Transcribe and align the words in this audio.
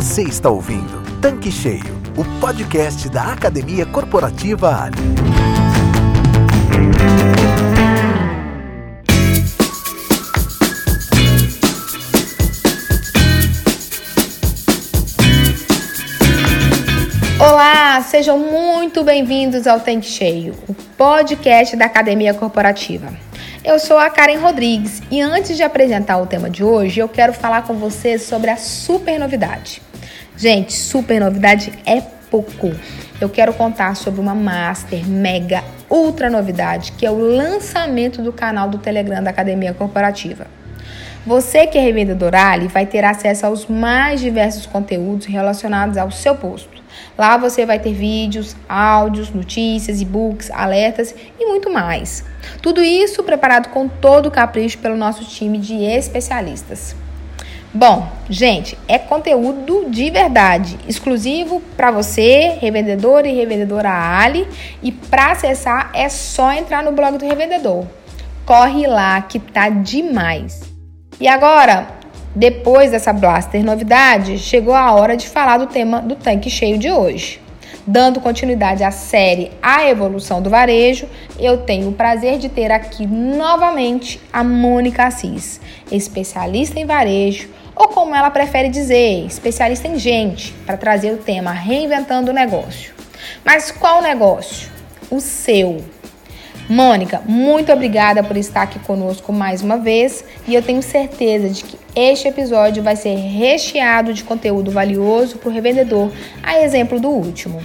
Você 0.00 0.22
está 0.22 0.48
ouvindo 0.48 1.02
Tanque 1.20 1.50
Cheio, 1.50 2.00
o 2.16 2.40
podcast 2.40 3.08
da 3.08 3.32
Academia 3.32 3.84
Corporativa 3.84 4.84
Ali. 4.84 4.96
Olá, 17.40 18.00
sejam 18.02 18.38
muito 18.38 19.02
bem-vindos 19.02 19.66
ao 19.66 19.80
Tanque 19.80 20.06
Cheio, 20.06 20.54
o 20.68 20.74
podcast 20.74 21.74
da 21.74 21.86
Academia 21.86 22.32
Corporativa. 22.32 23.08
Eu 23.64 23.80
sou 23.80 23.98
a 23.98 24.08
Karen 24.08 24.38
Rodrigues 24.38 25.02
e 25.10 25.20
antes 25.20 25.56
de 25.56 25.64
apresentar 25.64 26.18
o 26.18 26.26
tema 26.26 26.48
de 26.48 26.62
hoje, 26.62 27.00
eu 27.00 27.08
quero 27.08 27.32
falar 27.32 27.62
com 27.62 27.74
vocês 27.74 28.22
sobre 28.22 28.48
a 28.48 28.56
super 28.56 29.18
novidade. 29.18 29.87
Gente, 30.38 30.72
super 30.72 31.20
novidade 31.20 31.72
é 31.84 32.00
pouco. 32.30 32.70
Eu 33.20 33.28
quero 33.28 33.52
contar 33.52 33.96
sobre 33.96 34.20
uma 34.20 34.36
master 34.36 35.04
mega 35.04 35.64
ultra 35.90 36.30
novidade, 36.30 36.92
que 36.92 37.04
é 37.04 37.10
o 37.10 37.18
lançamento 37.18 38.22
do 38.22 38.32
canal 38.32 38.68
do 38.68 38.78
Telegram 38.78 39.20
da 39.20 39.30
Academia 39.30 39.74
Corporativa. 39.74 40.46
Você 41.26 41.66
que 41.66 41.76
é 41.76 41.80
revendedor 41.80 42.36
Ali 42.36 42.68
vai 42.68 42.86
ter 42.86 43.04
acesso 43.04 43.46
aos 43.46 43.66
mais 43.66 44.20
diversos 44.20 44.64
conteúdos 44.64 45.26
relacionados 45.26 45.96
ao 45.96 46.12
seu 46.12 46.36
posto. 46.36 46.80
Lá 47.18 47.36
você 47.36 47.66
vai 47.66 47.80
ter 47.80 47.92
vídeos, 47.92 48.54
áudios, 48.68 49.30
notícias, 49.30 50.00
e-books, 50.00 50.52
alertas 50.52 51.12
e 51.36 51.46
muito 51.46 51.68
mais. 51.68 52.24
Tudo 52.62 52.80
isso 52.80 53.24
preparado 53.24 53.70
com 53.70 53.88
todo 53.88 54.26
o 54.26 54.30
capricho 54.30 54.78
pelo 54.78 54.96
nosso 54.96 55.24
time 55.24 55.58
de 55.58 55.82
especialistas. 55.82 56.94
Bom, 57.72 58.08
gente, 58.30 58.78
é 58.88 58.98
conteúdo 58.98 59.90
de 59.90 60.08
verdade, 60.08 60.78
exclusivo 60.88 61.60
para 61.76 61.90
você, 61.90 62.56
revendedor 62.58 63.26
e 63.26 63.34
revendedora 63.34 63.90
Ali, 63.90 64.48
e 64.82 64.90
para 64.90 65.32
acessar 65.32 65.90
é 65.94 66.08
só 66.08 66.50
entrar 66.52 66.82
no 66.82 66.92
blog 66.92 67.18
do 67.18 67.26
revendedor. 67.26 67.84
Corre 68.46 68.86
lá 68.86 69.20
que 69.20 69.38
tá 69.38 69.68
demais. 69.68 70.62
E 71.20 71.28
agora, 71.28 71.88
depois 72.34 72.90
dessa 72.90 73.12
blaster 73.12 73.62
novidade, 73.62 74.38
chegou 74.38 74.74
a 74.74 74.92
hora 74.92 75.14
de 75.14 75.28
falar 75.28 75.58
do 75.58 75.66
tema 75.66 76.00
do 76.00 76.14
tanque 76.14 76.48
cheio 76.48 76.78
de 76.78 76.90
hoje. 76.90 77.38
Dando 77.86 78.20
continuidade 78.20 78.84
à 78.84 78.90
série 78.90 79.50
A 79.62 79.88
Evolução 79.88 80.42
do 80.42 80.50
Varejo, 80.50 81.08
eu 81.38 81.58
tenho 81.58 81.88
o 81.88 81.92
prazer 81.92 82.38
de 82.38 82.48
ter 82.48 82.70
aqui 82.70 83.06
novamente 83.06 84.20
a 84.30 84.44
Mônica 84.44 85.04
Assis, 85.04 85.58
especialista 85.90 86.78
em 86.78 86.84
varejo, 86.84 87.48
ou 87.78 87.88
como 87.88 88.14
ela 88.14 88.28
prefere 88.28 88.68
dizer, 88.68 89.24
especialista 89.24 89.86
em 89.86 89.96
gente, 89.98 90.52
para 90.66 90.76
trazer 90.76 91.12
o 91.12 91.16
tema 91.16 91.52
Reinventando 91.52 92.32
o 92.32 92.34
Negócio. 92.34 92.92
Mas 93.44 93.70
qual 93.70 94.02
negócio? 94.02 94.68
O 95.08 95.20
seu. 95.20 95.84
Mônica, 96.68 97.22
muito 97.24 97.72
obrigada 97.72 98.22
por 98.22 98.36
estar 98.36 98.62
aqui 98.62 98.78
conosco 98.80 99.32
mais 99.32 99.62
uma 99.62 99.78
vez 99.78 100.22
e 100.46 100.54
eu 100.54 100.62
tenho 100.62 100.82
certeza 100.82 101.48
de 101.48 101.64
que 101.64 101.78
este 101.96 102.28
episódio 102.28 102.82
vai 102.82 102.94
ser 102.94 103.14
recheado 103.14 104.12
de 104.12 104.22
conteúdo 104.24 104.70
valioso 104.70 105.38
para 105.38 105.48
o 105.48 105.52
revendedor, 105.52 106.10
a 106.42 106.60
exemplo 106.60 107.00
do 107.00 107.08
último. 107.08 107.62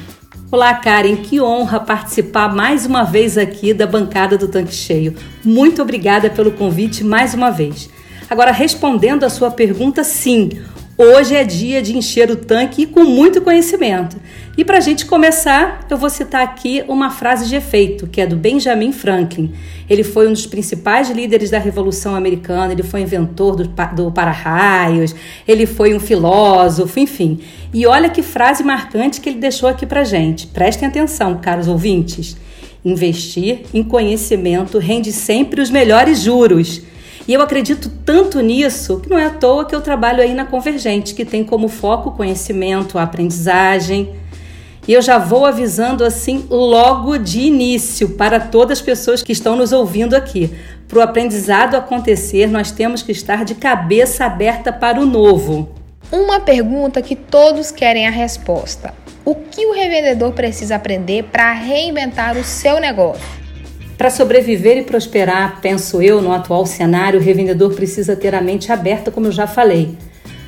Olá, 0.50 0.76
Karen, 0.76 1.16
que 1.18 1.42
honra 1.42 1.80
participar 1.80 2.54
mais 2.54 2.86
uma 2.86 3.04
vez 3.04 3.38
aqui 3.38 3.74
da 3.74 3.88
bancada 3.88 4.38
do 4.38 4.48
Tanque 4.48 4.74
Cheio. 4.74 5.16
Muito 5.44 5.82
obrigada 5.82 6.30
pelo 6.30 6.52
convite 6.52 7.04
mais 7.04 7.34
uma 7.34 7.50
vez. 7.50 7.90
Agora, 8.34 8.52
respondendo 8.52 9.26
a 9.26 9.30
sua 9.30 9.52
pergunta, 9.52 10.04
sim, 10.04 10.50
hoje 10.98 11.36
é 11.36 11.44
dia 11.44 11.84
de 11.84 11.96
encher 11.96 12.32
o 12.32 12.36
tanque 12.36 12.88
com 12.88 13.04
muito 13.04 13.40
conhecimento. 13.42 14.18
E 14.58 14.66
para 14.66 14.80
a 14.80 14.82
gente 14.82 15.06
começar, 15.06 15.86
eu 15.88 15.96
vou 15.96 16.10
citar 16.10 16.42
aqui 16.42 16.84
uma 16.88 17.12
frase 17.12 17.48
de 17.48 17.56
efeito, 17.56 18.08
que 18.08 18.20
é 18.20 18.26
do 18.26 18.36
Benjamin 18.36 18.92
Franklin. 18.92 19.54
Ele 19.88 20.04
foi 20.04 20.28
um 20.28 20.34
dos 20.34 20.48
principais 20.48 21.12
líderes 21.12 21.52
da 21.52 21.60
Revolução 21.60 22.16
Americana, 22.16 22.74
ele 22.74 22.82
foi 22.82 23.02
inventor 23.02 23.56
do, 23.56 23.68
do 23.68 24.12
para-raios, 24.12 25.14
ele 25.48 25.68
foi 25.68 25.94
um 25.94 26.00
filósofo, 26.00 27.00
enfim. 27.00 27.40
E 27.72 27.86
olha 27.86 28.10
que 28.10 28.24
frase 28.24 28.64
marcante 28.64 29.22
que 29.22 29.30
ele 29.30 29.38
deixou 29.38 29.70
aqui 29.70 29.86
para 29.86 30.04
gente. 30.04 30.48
Prestem 30.48 30.88
atenção, 30.88 31.38
caros 31.38 31.68
ouvintes. 31.68 32.36
Investir 32.84 33.60
em 33.72 33.84
conhecimento 33.84 34.80
rende 34.80 35.12
sempre 35.12 35.62
os 35.62 35.70
melhores 35.70 36.20
juros. 36.20 36.82
E 37.28 37.34
eu 37.34 37.42
acredito 37.42 37.90
tanto 38.06 38.42
nisso 38.42 39.00
que 39.00 39.10
não 39.10 39.18
é 39.18 39.26
à 39.26 39.30
toa 39.30 39.66
que 39.66 39.74
eu 39.74 39.82
trabalho 39.82 40.22
aí 40.22 40.34
na 40.34 40.46
Convergente, 40.46 41.14
que 41.14 41.24
tem 41.24 41.44
como 41.44 41.70
foco 41.70 42.10
o 42.10 42.12
conhecimento, 42.12 42.98
a 42.98 43.04
aprendizagem. 43.04 44.14
E 44.86 44.92
eu 44.92 45.02
já 45.02 45.18
vou 45.18 45.46
avisando 45.46 46.04
assim 46.04 46.46
logo 46.50 47.18
de 47.18 47.40
início 47.40 48.10
para 48.10 48.42
todas 48.42 48.80
as 48.80 48.84
pessoas 48.84 49.24
que 49.24 49.32
estão 49.32 49.56
nos 49.56 49.72
ouvindo 49.72 50.14
aqui. 50.14 50.54
Para 50.90 51.00
o 51.00 51.02
aprendizado 51.02 51.76
acontecer, 51.76 52.48
nós 52.48 52.72
temos 52.72 53.02
que 53.02 53.14
estar 53.14 53.46
de 53.46 53.56
cabeça 53.56 54.26
aberta 54.26 54.74
para 54.74 55.00
o 55.00 55.06
novo. 55.06 55.70
Uma 56.12 56.42
pergunta 56.42 57.02
que 57.02 57.16
todos 57.16 57.72
querem 57.72 58.06
a 58.06 58.12
resposta: 58.12 58.94
o 59.24 59.34
que 59.34 59.66
o 59.66 59.74
revendedor 59.74 60.34
precisa 60.34 60.76
aprender 60.76 61.24
para 61.24 61.54
reinventar 61.54 62.38
o 62.38 62.44
seu 62.44 62.82
negócio? 62.82 63.43
Para 63.98 64.10
sobreviver 64.10 64.78
e 64.78 64.84
prosperar, 64.84 65.60
penso 65.62 66.02
eu, 66.02 66.22
no 66.22 66.34
atual 66.34 66.66
cenário, 66.66 67.20
o 67.20 67.24
revendedor 67.24 67.74
precisa 67.74 68.16
ter 68.16 68.34
a 68.34 68.42
mente 68.42 68.72
aberta, 68.72 69.12
como 69.12 69.28
eu 69.28 69.32
já 69.32 69.46
falei, 69.46 69.96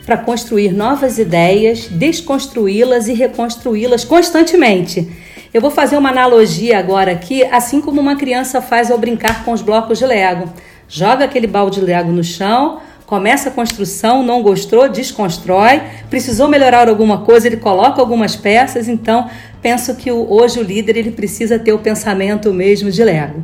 para 0.05 0.17
construir 0.17 0.71
novas 0.71 1.17
ideias, 1.19 1.87
desconstruí-las 1.87 3.07
e 3.07 3.13
reconstruí-las 3.13 4.03
constantemente. 4.03 5.07
Eu 5.53 5.61
vou 5.61 5.71
fazer 5.71 5.97
uma 5.97 6.09
analogia 6.09 6.77
agora 6.77 7.11
aqui, 7.11 7.43
assim 7.45 7.79
como 7.79 8.01
uma 8.01 8.15
criança 8.15 8.61
faz 8.61 8.91
ao 8.91 8.97
brincar 8.97 9.45
com 9.45 9.53
os 9.53 9.61
blocos 9.61 9.99
de 9.99 10.05
Lego. 10.05 10.51
Joga 10.87 11.25
aquele 11.25 11.47
balde 11.47 11.79
de 11.79 11.85
Lego 11.85 12.11
no 12.11 12.23
chão, 12.23 12.79
começa 13.05 13.49
a 13.49 13.51
construção, 13.51 14.23
não 14.23 14.41
gostou, 14.41 14.89
desconstrói, 14.89 15.81
precisou 16.09 16.47
melhorar 16.47 16.89
alguma 16.89 17.19
coisa, 17.19 17.47
ele 17.47 17.57
coloca 17.57 18.01
algumas 18.01 18.35
peças, 18.35 18.87
então 18.89 19.29
penso 19.65 19.95
que 19.95 20.11
hoje 20.11 20.59
o 20.59 20.63
líder 20.63 20.95
ele 20.95 21.09
precisa 21.09 21.57
ter 21.57 21.73
o 21.73 21.79
pensamento 21.79 22.53
mesmo 22.53 22.91
de 22.91 23.03
Lego. 23.03 23.43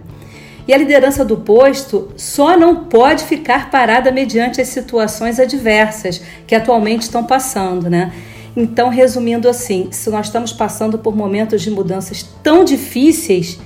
E 0.68 0.72
a 0.72 0.78
liderança 0.78 1.26
do 1.26 1.38
posto 1.38 2.10
só 2.16 2.56
não 2.56 2.84
pode 2.84 3.24
ficar 3.24 3.72
parada 3.72 4.12
mediante 4.12 4.62
as 4.62 4.68
situações 4.68 5.40
adversas 5.40 6.22
que 6.46 6.54
atualmente 6.54 7.02
estão 7.02 7.24
passando, 7.24 7.90
né? 7.90 8.14
Então, 8.56 8.90
resumindo 8.90 9.50
assim, 9.50 9.88
se 9.90 10.12
nós 10.12 10.28
estamos 10.28 10.54
passando 10.54 11.00
por 11.00 11.16
momentos 11.16 11.60
de 11.64 11.72
mudanças 11.72 12.22
tão 12.44 12.64
difíceis, 12.64 13.58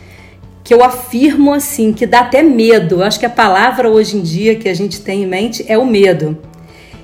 que 0.64 0.74
eu 0.74 0.82
afirmo 0.82 1.52
assim, 1.52 1.92
que 1.92 2.08
dá 2.08 2.22
até 2.22 2.42
medo. 2.42 3.02
Eu 3.02 3.04
acho 3.04 3.20
que 3.20 3.26
a 3.26 3.30
palavra 3.30 3.90
hoje 3.90 4.16
em 4.16 4.22
dia 4.22 4.56
que 4.56 4.70
a 4.70 4.74
gente 4.74 5.02
tem 5.02 5.24
em 5.24 5.28
mente 5.28 5.66
é 5.68 5.78
o 5.78 5.86
medo. 5.86 6.38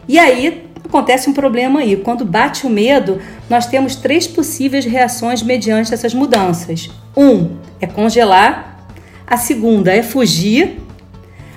E 0.08 0.18
aí 0.18 0.71
acontece 0.92 1.30
um 1.30 1.34
problema 1.34 1.80
aí. 1.80 1.96
Quando 1.96 2.26
bate 2.26 2.68
o 2.68 2.70
medo, 2.70 3.20
nós 3.50 3.66
temos 3.66 3.96
três 3.96 4.28
possíveis 4.28 4.84
reações 4.84 5.42
mediante 5.42 5.94
essas 5.94 6.14
mudanças. 6.14 6.92
Um 7.16 7.56
é 7.80 7.88
congelar, 7.88 8.86
a 9.26 9.38
segunda 9.38 9.92
é 9.94 10.04
fugir, 10.04 10.80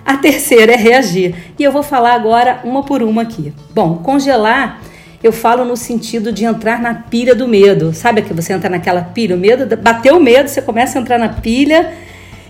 a 0.06 0.16
terceira 0.16 0.72
é 0.72 0.76
reagir. 0.76 1.34
E 1.58 1.64
eu 1.64 1.72
vou 1.72 1.82
falar 1.82 2.14
agora 2.14 2.60
uma 2.62 2.84
por 2.84 3.02
uma 3.02 3.22
aqui. 3.22 3.52
Bom, 3.74 3.96
congelar 3.96 4.80
eu 5.22 5.32
falo 5.32 5.64
no 5.64 5.74
sentido 5.74 6.30
de 6.30 6.44
entrar 6.44 6.80
na 6.80 6.94
pilha 6.94 7.34
do 7.34 7.48
medo. 7.48 7.94
Sabe 7.94 8.20
que 8.20 8.34
você 8.34 8.52
entra 8.52 8.68
naquela 8.68 9.00
pilha, 9.00 9.34
o 9.34 9.38
medo, 9.38 9.74
bateu 9.74 10.18
o 10.18 10.22
medo, 10.22 10.48
você 10.48 10.60
começa 10.60 10.98
a 10.98 11.02
entrar 11.02 11.18
na 11.18 11.30
pilha 11.30 11.94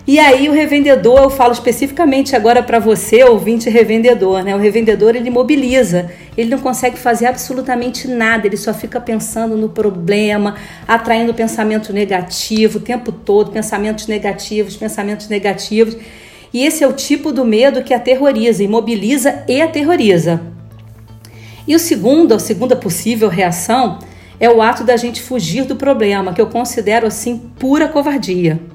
e 0.06 0.18
aí 0.18 0.50
o 0.50 0.52
revendedor, 0.52 1.18
eu 1.18 1.30
falo 1.30 1.52
especificamente 1.52 2.36
agora 2.36 2.62
para 2.62 2.78
você, 2.78 3.24
ouvinte 3.24 3.70
revendedor, 3.70 4.44
né? 4.44 4.54
O 4.54 4.58
revendedor 4.58 5.16
ele 5.16 5.30
mobiliza, 5.30 6.10
ele 6.36 6.50
não 6.50 6.58
consegue 6.58 6.98
fazer 6.98 7.24
absolutamente 7.24 8.06
nada, 8.06 8.46
ele 8.46 8.58
só 8.58 8.74
fica 8.74 9.00
pensando 9.00 9.56
no 9.56 9.70
problema, 9.70 10.56
atraindo 10.86 11.32
pensamento 11.32 11.90
negativo 11.90 12.76
o 12.76 12.82
tempo 12.82 13.10
todo, 13.10 13.50
pensamentos 13.50 14.06
negativos, 14.06 14.76
pensamentos 14.76 15.26
negativos. 15.28 15.96
E 16.52 16.66
esse 16.66 16.84
é 16.84 16.86
o 16.86 16.92
tipo 16.92 17.32
do 17.32 17.42
medo 17.42 17.82
que 17.82 17.94
aterroriza, 17.94 18.62
imobiliza 18.62 19.42
e 19.48 19.62
aterroriza. 19.62 20.42
E 21.66 21.74
o 21.74 21.78
segundo, 21.78 22.34
a 22.34 22.38
segunda 22.38 22.76
possível 22.76 23.30
reação 23.30 23.98
é 24.38 24.50
o 24.50 24.60
ato 24.60 24.84
da 24.84 24.98
gente 24.98 25.22
fugir 25.22 25.64
do 25.64 25.76
problema, 25.76 26.34
que 26.34 26.42
eu 26.42 26.48
considero 26.48 27.06
assim 27.06 27.38
pura 27.58 27.88
covardia 27.88 28.73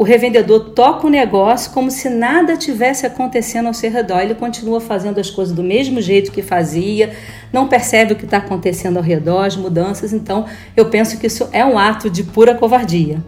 o 0.00 0.02
revendedor 0.02 0.70
toca 0.70 1.06
o 1.06 1.10
negócio 1.10 1.72
como 1.72 1.90
se 1.90 2.08
nada 2.08 2.56
tivesse 2.56 3.04
acontecendo 3.04 3.66
ao 3.66 3.74
seu 3.74 3.90
redor. 3.90 4.20
Ele 4.20 4.34
continua 4.34 4.80
fazendo 4.80 5.20
as 5.20 5.28
coisas 5.28 5.54
do 5.54 5.62
mesmo 5.62 6.00
jeito 6.00 6.32
que 6.32 6.40
fazia, 6.40 7.12
não 7.52 7.68
percebe 7.68 8.14
o 8.14 8.16
que 8.16 8.24
está 8.24 8.38
acontecendo 8.38 8.96
ao 8.96 9.02
redor, 9.02 9.44
as 9.44 9.58
mudanças. 9.58 10.14
Então, 10.14 10.46
eu 10.74 10.86
penso 10.86 11.18
que 11.18 11.26
isso 11.26 11.50
é 11.52 11.62
um 11.66 11.78
ato 11.78 12.08
de 12.08 12.24
pura 12.24 12.54
covardia. 12.54 13.22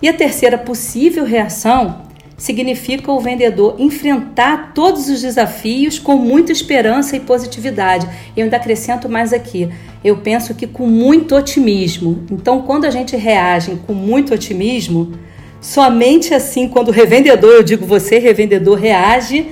E 0.00 0.08
a 0.08 0.14
terceira 0.14 0.56
possível 0.56 1.26
reação 1.26 2.04
significa 2.38 3.12
o 3.12 3.20
vendedor 3.20 3.76
enfrentar 3.78 4.72
todos 4.72 5.10
os 5.10 5.20
desafios 5.20 5.98
com 5.98 6.16
muita 6.16 6.52
esperança 6.52 7.16
e 7.16 7.20
positividade. 7.20 8.08
Eu 8.34 8.44
ainda 8.44 8.56
acrescento 8.56 9.10
mais 9.10 9.30
aqui. 9.34 9.68
Eu 10.02 10.16
penso 10.16 10.54
que 10.54 10.66
com 10.66 10.86
muito 10.86 11.36
otimismo. 11.36 12.24
Então, 12.30 12.62
quando 12.62 12.86
a 12.86 12.90
gente 12.90 13.14
reage 13.14 13.78
com 13.86 13.92
muito 13.92 14.32
otimismo, 14.32 15.12
somente 15.60 16.32
assim, 16.32 16.68
quando 16.68 16.88
o 16.88 16.92
revendedor, 16.92 17.52
eu 17.52 17.62
digo 17.62 17.84
você, 17.84 18.18
revendedor, 18.18 18.78
reage 18.78 19.50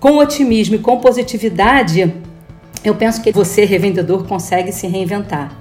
com 0.00 0.18
otimismo 0.18 0.76
e 0.76 0.78
com 0.78 0.98
positividade, 0.98 2.12
eu 2.84 2.94
penso 2.94 3.22
que 3.22 3.32
você, 3.32 3.64
revendedor, 3.64 4.26
consegue 4.26 4.72
se 4.72 4.86
reinventar. 4.86 5.52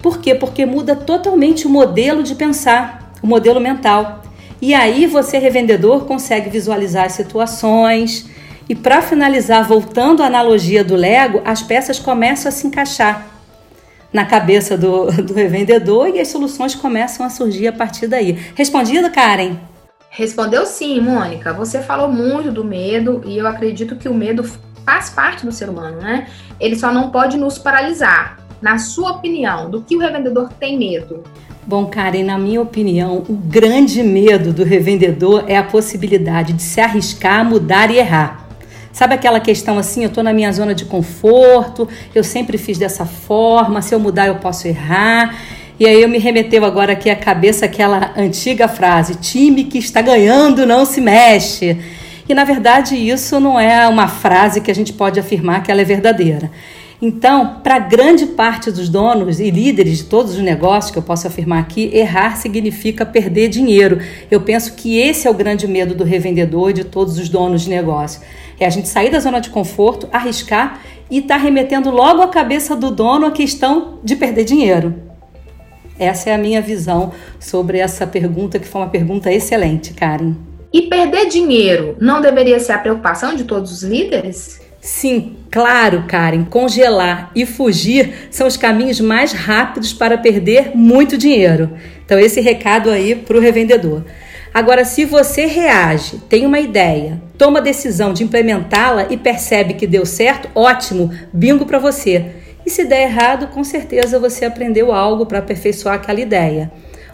Por 0.00 0.18
quê? 0.18 0.34
Porque 0.34 0.66
muda 0.66 0.94
totalmente 0.94 1.66
o 1.66 1.70
modelo 1.70 2.22
de 2.22 2.34
pensar, 2.34 3.12
o 3.22 3.26
modelo 3.26 3.60
mental. 3.60 4.22
E 4.60 4.74
aí 4.74 5.06
você, 5.06 5.38
revendedor, 5.38 6.04
consegue 6.04 6.50
visualizar 6.50 7.06
as 7.06 7.12
situações. 7.12 8.26
E 8.68 8.74
para 8.74 9.02
finalizar, 9.02 9.66
voltando 9.66 10.22
à 10.22 10.26
analogia 10.26 10.84
do 10.84 10.94
Lego, 10.94 11.40
as 11.44 11.62
peças 11.62 11.98
começam 11.98 12.48
a 12.48 12.52
se 12.52 12.66
encaixar 12.66 13.31
na 14.12 14.24
cabeça 14.24 14.76
do, 14.76 15.10
do 15.22 15.34
revendedor 15.34 16.08
e 16.08 16.20
as 16.20 16.28
soluções 16.28 16.74
começam 16.74 17.24
a 17.24 17.30
surgir 17.30 17.68
a 17.68 17.72
partir 17.72 18.06
daí. 18.06 18.32
Respondido, 18.54 19.10
Karen? 19.10 19.56
Respondeu 20.10 20.66
sim, 20.66 21.00
Mônica. 21.00 21.52
Você 21.54 21.80
falou 21.80 22.08
muito 22.08 22.52
do 22.52 22.62
medo 22.62 23.22
e 23.24 23.38
eu 23.38 23.46
acredito 23.46 23.96
que 23.96 24.08
o 24.08 24.14
medo 24.14 24.44
faz 24.84 25.08
parte 25.08 25.46
do 25.46 25.52
ser 25.52 25.70
humano, 25.70 25.96
né? 25.98 26.26
Ele 26.60 26.76
só 26.76 26.92
não 26.92 27.10
pode 27.10 27.38
nos 27.38 27.58
paralisar. 27.58 28.38
Na 28.60 28.78
sua 28.78 29.12
opinião, 29.12 29.70
do 29.70 29.80
que 29.80 29.96
o 29.96 29.98
revendedor 29.98 30.50
tem 30.60 30.78
medo? 30.78 31.24
Bom, 31.66 31.86
Karen, 31.86 32.24
na 32.24 32.36
minha 32.36 32.60
opinião, 32.60 33.24
o 33.28 33.34
grande 33.34 34.02
medo 34.02 34.52
do 34.52 34.64
revendedor 34.64 35.44
é 35.46 35.56
a 35.56 35.62
possibilidade 35.62 36.52
de 36.52 36.62
se 36.62 36.80
arriscar, 36.80 37.44
mudar 37.44 37.90
e 37.90 37.98
errar. 37.98 38.41
Sabe 38.92 39.14
aquela 39.14 39.40
questão 39.40 39.78
assim, 39.78 40.02
eu 40.02 40.08
estou 40.08 40.22
na 40.22 40.34
minha 40.34 40.52
zona 40.52 40.74
de 40.74 40.84
conforto, 40.84 41.88
eu 42.14 42.22
sempre 42.22 42.58
fiz 42.58 42.76
dessa 42.76 43.06
forma, 43.06 43.80
se 43.80 43.94
eu 43.94 43.98
mudar 43.98 44.26
eu 44.26 44.34
posso 44.36 44.68
errar. 44.68 45.34
E 45.80 45.86
aí 45.86 46.02
eu 46.02 46.08
me 46.08 46.18
remeteu 46.18 46.64
agora 46.64 46.92
aqui 46.92 47.08
à 47.08 47.16
cabeça 47.16 47.64
aquela 47.64 48.12
antiga 48.16 48.68
frase: 48.68 49.14
time 49.14 49.64
que 49.64 49.78
está 49.78 50.02
ganhando 50.02 50.66
não 50.66 50.84
se 50.84 51.00
mexe. 51.00 51.78
E 52.28 52.34
na 52.34 52.44
verdade 52.44 52.94
isso 52.94 53.40
não 53.40 53.58
é 53.58 53.88
uma 53.88 54.06
frase 54.06 54.60
que 54.60 54.70
a 54.70 54.74
gente 54.74 54.92
pode 54.92 55.18
afirmar 55.18 55.62
que 55.62 55.70
ela 55.70 55.80
é 55.80 55.84
verdadeira. 55.84 56.50
Então, 57.04 57.56
para 57.64 57.80
grande 57.80 58.26
parte 58.26 58.70
dos 58.70 58.88
donos 58.88 59.40
e 59.40 59.50
líderes 59.50 59.98
de 59.98 60.04
todos 60.04 60.34
os 60.34 60.38
negócios, 60.38 60.92
que 60.92 60.98
eu 60.98 61.02
posso 61.02 61.26
afirmar 61.26 61.58
aqui, 61.58 61.90
errar 61.92 62.36
significa 62.36 63.04
perder 63.04 63.48
dinheiro. 63.48 63.98
Eu 64.30 64.42
penso 64.42 64.74
que 64.74 65.00
esse 65.00 65.26
é 65.26 65.30
o 65.30 65.34
grande 65.34 65.66
medo 65.66 65.96
do 65.96 66.04
revendedor 66.04 66.70
e 66.70 66.74
de 66.74 66.84
todos 66.84 67.18
os 67.18 67.28
donos 67.28 67.62
de 67.62 67.70
negócio. 67.70 68.20
É 68.62 68.66
a 68.66 68.70
gente 68.70 68.86
sair 68.86 69.10
da 69.10 69.18
zona 69.18 69.40
de 69.40 69.50
conforto, 69.50 70.08
arriscar 70.12 70.80
e 71.10 71.18
estar 71.18 71.34
tá 71.34 71.42
remetendo 71.42 71.90
logo 71.90 72.22
à 72.22 72.28
cabeça 72.28 72.76
do 72.76 72.92
dono 72.92 73.26
a 73.26 73.32
questão 73.32 73.98
de 74.04 74.14
perder 74.14 74.44
dinheiro. 74.44 74.94
Essa 75.98 76.30
é 76.30 76.34
a 76.34 76.38
minha 76.38 76.62
visão 76.62 77.10
sobre 77.40 77.78
essa 77.78 78.06
pergunta, 78.06 78.60
que 78.60 78.68
foi 78.68 78.82
uma 78.82 78.88
pergunta 78.88 79.32
excelente, 79.32 79.92
Karen. 79.94 80.34
E 80.72 80.82
perder 80.82 81.26
dinheiro 81.26 81.96
não 82.00 82.20
deveria 82.20 82.60
ser 82.60 82.70
a 82.70 82.78
preocupação 82.78 83.34
de 83.34 83.42
todos 83.42 83.72
os 83.72 83.82
líderes? 83.82 84.60
Sim, 84.80 85.38
claro, 85.50 86.04
Karen, 86.06 86.44
congelar 86.44 87.32
e 87.34 87.44
fugir 87.44 88.28
são 88.30 88.46
os 88.46 88.56
caminhos 88.56 89.00
mais 89.00 89.32
rápidos 89.32 89.92
para 89.92 90.16
perder 90.16 90.70
muito 90.76 91.18
dinheiro. 91.18 91.68
Então, 92.04 92.16
esse 92.16 92.40
recado 92.40 92.90
aí 92.90 93.16
para 93.16 93.36
o 93.36 93.40
revendedor. 93.40 94.04
Agora, 94.54 94.84
se 94.84 95.04
você 95.04 95.46
reage, 95.46 96.18
tem 96.28 96.46
uma 96.46 96.60
ideia, 96.60 97.20
toma 97.42 97.58
a 97.58 97.62
decisão 97.62 98.12
de 98.12 98.22
implementá-la 98.22 99.08
e 99.10 99.16
percebe 99.16 99.74
que 99.74 99.84
deu 99.84 100.06
certo, 100.06 100.48
ótimo, 100.54 101.10
bingo 101.32 101.66
para 101.66 101.76
você. 101.76 102.26
E 102.64 102.70
se 102.70 102.84
der 102.84 103.02
errado, 103.02 103.48
com 103.48 103.64
certeza 103.64 104.16
você 104.16 104.44
aprendeu 104.44 104.92
algo 104.92 105.26
para 105.26 105.40
aperfeiçoar 105.40 105.96
aquela 105.96 106.20
ideia 106.20 106.70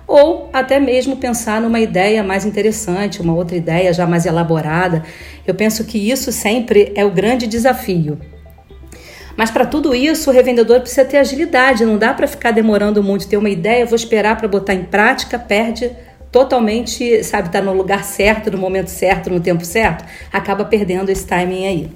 ou 0.07 0.51
até 0.53 0.79
mesmo 0.79 1.17
pensar 1.17 1.63
numa 1.63 1.81
ideia 1.81 2.23
mais 2.23 2.45
interessante, 2.45 3.23
uma 3.23 3.35
outra 3.35 3.57
ideia 3.57 3.91
já 3.91 4.07
mais 4.07 4.27
elaborada. 4.27 5.03
Eu 5.47 5.55
penso 5.55 5.83
que 5.85 6.11
isso 6.11 6.31
sempre 6.31 6.93
é 6.95 7.07
o 7.07 7.11
grande 7.11 7.47
desafio. 7.47 8.19
Mas 9.35 9.51
para 9.51 9.65
tudo 9.65 9.95
isso, 9.95 10.29
o 10.29 10.33
revendedor 10.33 10.81
precisa 10.81 11.07
ter 11.07 11.17
agilidade, 11.17 11.87
não 11.87 11.97
dá 11.97 12.13
para 12.13 12.27
ficar 12.27 12.51
demorando 12.51 13.03
muito, 13.03 13.27
ter 13.27 13.39
uma 13.39 13.49
ideia, 13.49 13.87
vou 13.87 13.97
esperar 13.97 14.37
para 14.37 14.49
botar 14.49 14.75
em 14.75 14.85
prática, 14.85 15.39
perde 15.39 15.91
totalmente, 16.31 17.23
sabe, 17.25 17.51
tá 17.51 17.61
no 17.61 17.73
lugar 17.73 18.05
certo, 18.05 18.51
no 18.51 18.59
momento 18.59 18.89
certo, 18.89 19.31
no 19.31 19.41
tempo 19.41 19.65
certo, 19.65 20.05
acaba 20.33 20.65
perdendo 20.65 21.11
esse 21.11 21.27
timing 21.27 21.67
aí. 21.67 21.91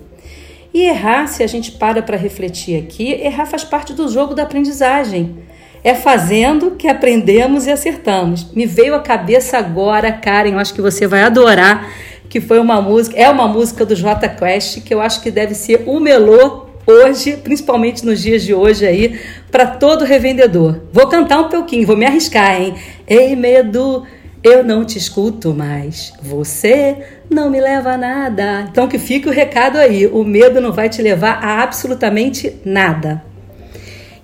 E 0.74 0.82
errar, 0.84 1.26
se 1.26 1.42
a 1.42 1.46
gente 1.46 1.72
para 1.72 2.00
para 2.02 2.16
refletir 2.16 2.82
aqui, 2.82 3.12
errar 3.12 3.44
faz 3.44 3.62
parte 3.62 3.92
do 3.92 4.08
jogo 4.08 4.34
da 4.34 4.44
aprendizagem. 4.44 5.36
É 5.84 5.94
fazendo 5.94 6.72
que 6.72 6.88
aprendemos 6.88 7.66
e 7.66 7.70
acertamos. 7.70 8.50
Me 8.52 8.64
veio 8.64 8.94
à 8.94 9.00
cabeça 9.00 9.58
agora, 9.58 10.12
Karen, 10.12 10.52
eu 10.52 10.58
acho 10.58 10.72
que 10.72 10.80
você 10.80 11.06
vai 11.06 11.22
adorar, 11.22 11.92
que 12.28 12.40
foi 12.40 12.58
uma 12.58 12.80
música, 12.80 13.18
é 13.18 13.28
uma 13.28 13.46
música 13.48 13.84
do 13.84 13.94
J 13.94 14.28
Quest, 14.28 14.80
que 14.82 14.94
eu 14.94 15.02
acho 15.02 15.20
que 15.20 15.30
deve 15.30 15.54
ser 15.54 15.82
o 15.86 16.00
melô 16.00 16.68
hoje, 16.86 17.36
principalmente 17.36 18.04
nos 18.06 18.22
dias 18.22 18.42
de 18.42 18.54
hoje 18.54 18.86
aí, 18.86 19.20
para 19.50 19.66
todo 19.66 20.04
revendedor. 20.04 20.80
Vou 20.92 21.06
cantar 21.08 21.40
um 21.40 21.48
pouquinho, 21.48 21.86
vou 21.86 21.96
me 21.96 22.06
arriscar, 22.06 22.60
hein? 22.60 22.74
Ei, 23.06 23.36
medo, 23.36 24.06
eu 24.42 24.64
não 24.64 24.84
te 24.84 24.98
escuto 24.98 25.54
mais. 25.54 26.12
Você 26.20 26.98
não 27.30 27.48
me 27.48 27.60
leva 27.60 27.92
a 27.92 27.96
nada. 27.96 28.66
Então 28.70 28.88
que 28.88 28.98
fique 28.98 29.28
o 29.28 29.32
recado 29.32 29.76
aí, 29.78 30.06
o 30.06 30.24
medo 30.24 30.60
não 30.60 30.72
vai 30.72 30.88
te 30.88 31.00
levar 31.00 31.42
a 31.42 31.62
absolutamente 31.62 32.56
nada. 32.64 33.22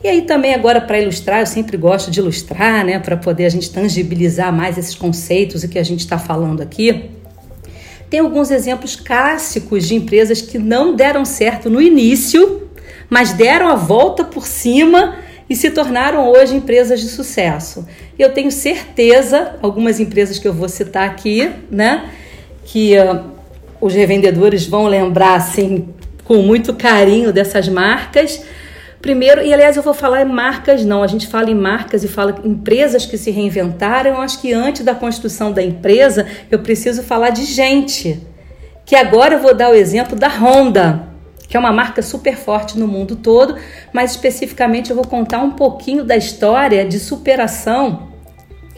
E 0.03 0.09
aí 0.09 0.23
também 0.23 0.55
agora 0.55 0.81
para 0.81 1.00
ilustrar, 1.00 1.41
eu 1.41 1.47
sempre 1.47 1.76
gosto 1.76 2.11
de 2.11 2.20
ilustrar, 2.20 2.85
né, 2.85 2.99
para 2.99 3.17
poder 3.17 3.47
a 3.47 3.49
gente 3.49 3.70
tangibilizar 3.70 4.53
mais 4.53 4.79
esses 4.79 4.94
conceitos 4.94 5.65
e 5.65 5.69
que 5.69 5.79
a 5.79 5.82
gente 5.82 6.00
está 6.00 6.19
falando 6.19 6.61
aqui. 6.61 7.11
Tem 8.09 8.20
alguns 8.20 8.50
exemplos 8.50 8.97
clássicos 8.97 9.87
de 9.87 9.94
empresas 9.94 10.41
que 10.41 10.59
não 10.59 10.94
deram 10.94 11.25
certo 11.25 11.69
no 11.69 11.81
início, 11.81 12.69
mas 13.11 13.32
deram 13.32 13.69
a 13.69 13.75
volta 13.75 14.25
por 14.25 14.47
cima 14.47 15.17
e 15.48 15.56
se 15.56 15.70
tornaram 15.70 16.28
hoje 16.28 16.54
empresas 16.54 17.00
de 17.00 17.08
sucesso. 17.08 17.86
Eu 18.18 18.32
tenho 18.32 18.50
certeza, 18.50 19.56
algumas 19.62 19.98
empresas 19.98 20.38
que 20.38 20.46
eu 20.46 20.52
vou 20.52 20.68
citar 20.68 21.08
aqui, 21.08 21.50
né, 21.70 22.10
que 22.64 22.98
uh, 22.98 23.24
os 23.80 23.94
revendedores 23.94 24.66
vão 24.66 24.86
lembrar 24.86 25.36
assim 25.36 25.88
com 26.24 26.42
muito 26.42 26.74
carinho 26.74 27.32
dessas 27.32 27.69
marcas. 27.69 28.44
Primeiro, 29.00 29.40
e 29.40 29.55
aliás 29.55 29.76
eu 29.76 29.82
vou 29.82 29.94
falar 29.94 30.22
em 30.22 30.26
marcas 30.26 30.84
não, 30.84 31.02
a 31.02 31.06
gente 31.06 31.26
fala 31.26 31.50
em 31.50 31.55
marcas 31.55 32.05
e 32.05 32.08
fala 32.08 32.38
em 32.44 32.50
empresas 32.50 33.06
que 33.06 33.17
se 33.17 33.31
reinventaram. 33.31 34.10
Eu 34.10 34.20
acho 34.20 34.40
que 34.40 34.52
antes 34.52 34.84
da 34.84 34.94
construção 34.94 35.52
da 35.52 35.62
empresa, 35.62 36.26
eu 36.50 36.58
preciso 36.58 37.02
falar 37.02 37.31
de 37.31 37.44
gente. 37.44 38.20
Que 38.84 38.96
agora 38.96 39.34
eu 39.34 39.40
vou 39.40 39.55
dar 39.55 39.70
o 39.70 39.74
exemplo 39.74 40.17
da 40.17 40.28
Honda, 40.28 41.07
que 41.48 41.56
é 41.56 41.60
uma 41.60 41.72
marca 41.72 42.02
super 42.02 42.36
forte 42.36 42.78
no 42.78 42.86
mundo 42.86 43.17
todo, 43.17 43.56
mas 43.93 44.10
especificamente 44.10 44.90
eu 44.90 44.96
vou 44.96 45.06
contar 45.06 45.40
um 45.40 45.52
pouquinho 45.52 46.05
da 46.05 46.17
história 46.17 46.84
de 46.86 47.00
superação 47.00 48.08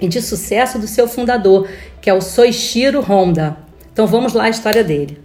e 0.00 0.08
de 0.08 0.22
sucesso 0.22 0.78
do 0.78 0.86
seu 0.86 1.08
fundador, 1.08 1.68
que 2.00 2.08
é 2.08 2.14
o 2.14 2.20
Soichiro 2.20 3.00
Honda. 3.02 3.56
Então 3.92 4.06
vamos 4.06 4.32
lá 4.32 4.44
a 4.44 4.48
história 4.48 4.84
dele. 4.84 5.18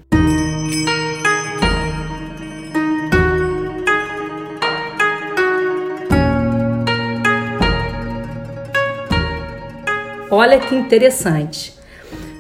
Olha 10.32 10.60
que 10.60 10.76
interessante. 10.76 11.74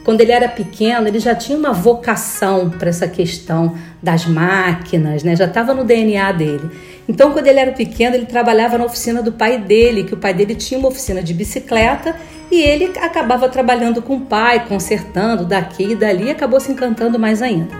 Quando 0.05 0.21
ele 0.21 0.31
era 0.31 0.47
pequeno, 0.47 1.07
ele 1.07 1.17
já 1.17 1.33
tinha 1.33 1.57
uma 1.57 1.73
vocação 1.73 2.69
para 2.69 2.89
essa 2.89 3.07
questão 3.07 3.75
das 4.03 4.27
máquinas, 4.27 5.23
né? 5.23 5.35
Já 5.35 5.45
estava 5.45 5.73
no 5.73 5.83
DNA 5.83 6.31
dele. 6.31 6.69
Então, 7.09 7.31
quando 7.31 7.47
ele 7.47 7.59
era 7.59 7.71
pequeno, 7.71 8.15
ele 8.15 8.27
trabalhava 8.27 8.77
na 8.77 8.85
oficina 8.85 9.23
do 9.23 9.31
pai 9.31 9.57
dele, 9.57 10.03
que 10.03 10.13
o 10.13 10.17
pai 10.17 10.31
dele 10.31 10.53
tinha 10.53 10.79
uma 10.79 10.89
oficina 10.89 11.23
de 11.23 11.33
bicicleta 11.33 12.15
e 12.51 12.61
ele 12.61 12.91
acabava 13.01 13.49
trabalhando 13.49 13.99
com 13.99 14.17
o 14.17 14.21
pai, 14.21 14.67
consertando 14.67 15.43
daqui 15.43 15.93
e 15.93 15.95
dali, 15.95 16.25
e 16.25 16.29
acabou 16.29 16.59
se 16.59 16.71
encantando 16.71 17.17
mais 17.17 17.41
ainda. 17.41 17.75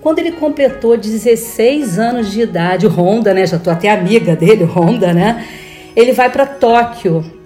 Quando 0.00 0.20
ele 0.20 0.32
completou 0.32 0.96
16 0.96 1.98
anos 1.98 2.30
de 2.30 2.40
idade, 2.40 2.86
Honda, 2.86 3.34
né? 3.34 3.46
Já 3.46 3.58
tô 3.58 3.68
até 3.68 3.90
amiga 3.90 4.34
dele, 4.34 4.64
Honda, 4.64 5.12
né? 5.12 5.46
Ele 5.94 6.12
vai 6.12 6.30
para 6.30 6.46
Tóquio 6.46 7.41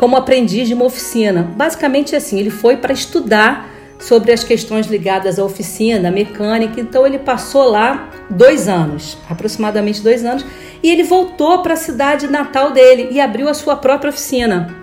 como 0.00 0.16
aprendiz 0.16 0.66
de 0.66 0.72
uma 0.72 0.86
oficina. 0.86 1.42
Basicamente 1.54 2.16
assim, 2.16 2.40
ele 2.40 2.48
foi 2.48 2.78
para 2.78 2.90
estudar 2.90 3.68
sobre 3.98 4.32
as 4.32 4.42
questões 4.42 4.86
ligadas 4.86 5.38
à 5.38 5.44
oficina, 5.44 6.10
mecânica. 6.10 6.80
Então 6.80 7.06
ele 7.06 7.18
passou 7.18 7.70
lá 7.70 8.08
dois 8.30 8.66
anos, 8.66 9.18
aproximadamente 9.28 10.00
dois 10.00 10.24
anos, 10.24 10.42
e 10.82 10.90
ele 10.90 11.02
voltou 11.02 11.60
para 11.60 11.74
a 11.74 11.76
cidade 11.76 12.26
natal 12.28 12.72
dele 12.72 13.08
e 13.10 13.20
abriu 13.20 13.46
a 13.46 13.52
sua 13.52 13.76
própria 13.76 14.08
oficina. 14.08 14.74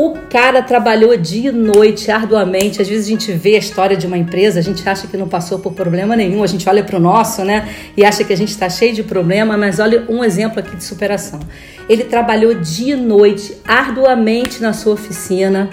O 0.00 0.12
cara 0.30 0.62
trabalhou 0.62 1.16
dia 1.16 1.50
e 1.50 1.52
noite, 1.52 2.08
arduamente. 2.08 2.80
Às 2.80 2.86
vezes 2.86 3.06
a 3.06 3.08
gente 3.08 3.32
vê 3.32 3.56
a 3.56 3.58
história 3.58 3.96
de 3.96 4.06
uma 4.06 4.16
empresa, 4.16 4.60
a 4.60 4.62
gente 4.62 4.88
acha 4.88 5.08
que 5.08 5.16
não 5.16 5.26
passou 5.26 5.58
por 5.58 5.72
problema 5.72 6.14
nenhum, 6.14 6.44
a 6.44 6.46
gente 6.46 6.68
olha 6.68 6.84
para 6.84 6.96
o 6.96 7.00
nosso, 7.00 7.42
né? 7.42 7.68
E 7.96 8.04
acha 8.04 8.22
que 8.22 8.32
a 8.32 8.36
gente 8.36 8.50
está 8.50 8.70
cheio 8.70 8.94
de 8.94 9.02
problema, 9.02 9.56
mas 9.56 9.80
olha 9.80 10.04
um 10.08 10.22
exemplo 10.22 10.60
aqui 10.60 10.76
de 10.76 10.84
superação. 10.84 11.40
Ele 11.88 12.04
trabalhou 12.04 12.54
dia 12.54 12.94
e 12.94 12.96
noite, 12.96 13.56
arduamente 13.66 14.62
na 14.62 14.72
sua 14.72 14.94
oficina, 14.94 15.68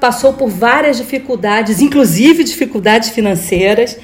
passou 0.00 0.32
por 0.32 0.48
várias 0.48 0.96
dificuldades, 0.96 1.80
inclusive 1.80 2.42
dificuldades 2.42 3.10
financeiras 3.10 3.96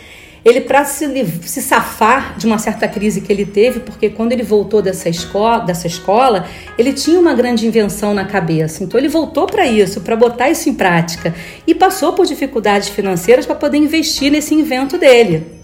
ele 0.44 0.62
para 0.62 0.84
se, 0.84 1.06
se 1.42 1.60
safar 1.60 2.36
de 2.38 2.46
uma 2.46 2.58
certa 2.58 2.88
crise 2.88 3.20
que 3.20 3.32
ele 3.32 3.44
teve, 3.44 3.80
porque 3.80 4.08
quando 4.08 4.32
ele 4.32 4.42
voltou 4.42 4.80
dessa 4.80 5.08
escola, 5.08 5.64
dessa 5.64 5.86
escola, 5.86 6.46
ele 6.78 6.92
tinha 6.92 7.20
uma 7.20 7.34
grande 7.34 7.66
invenção 7.66 8.14
na 8.14 8.24
cabeça. 8.24 8.82
Então 8.82 8.98
ele 8.98 9.08
voltou 9.08 9.46
para 9.46 9.66
isso, 9.66 10.00
para 10.00 10.16
botar 10.16 10.50
isso 10.50 10.68
em 10.68 10.74
prática 10.74 11.34
e 11.66 11.74
passou 11.74 12.12
por 12.12 12.26
dificuldades 12.26 12.88
financeiras 12.88 13.44
para 13.44 13.54
poder 13.54 13.78
investir 13.78 14.30
nesse 14.30 14.54
invento 14.54 14.96
dele. 14.96 15.60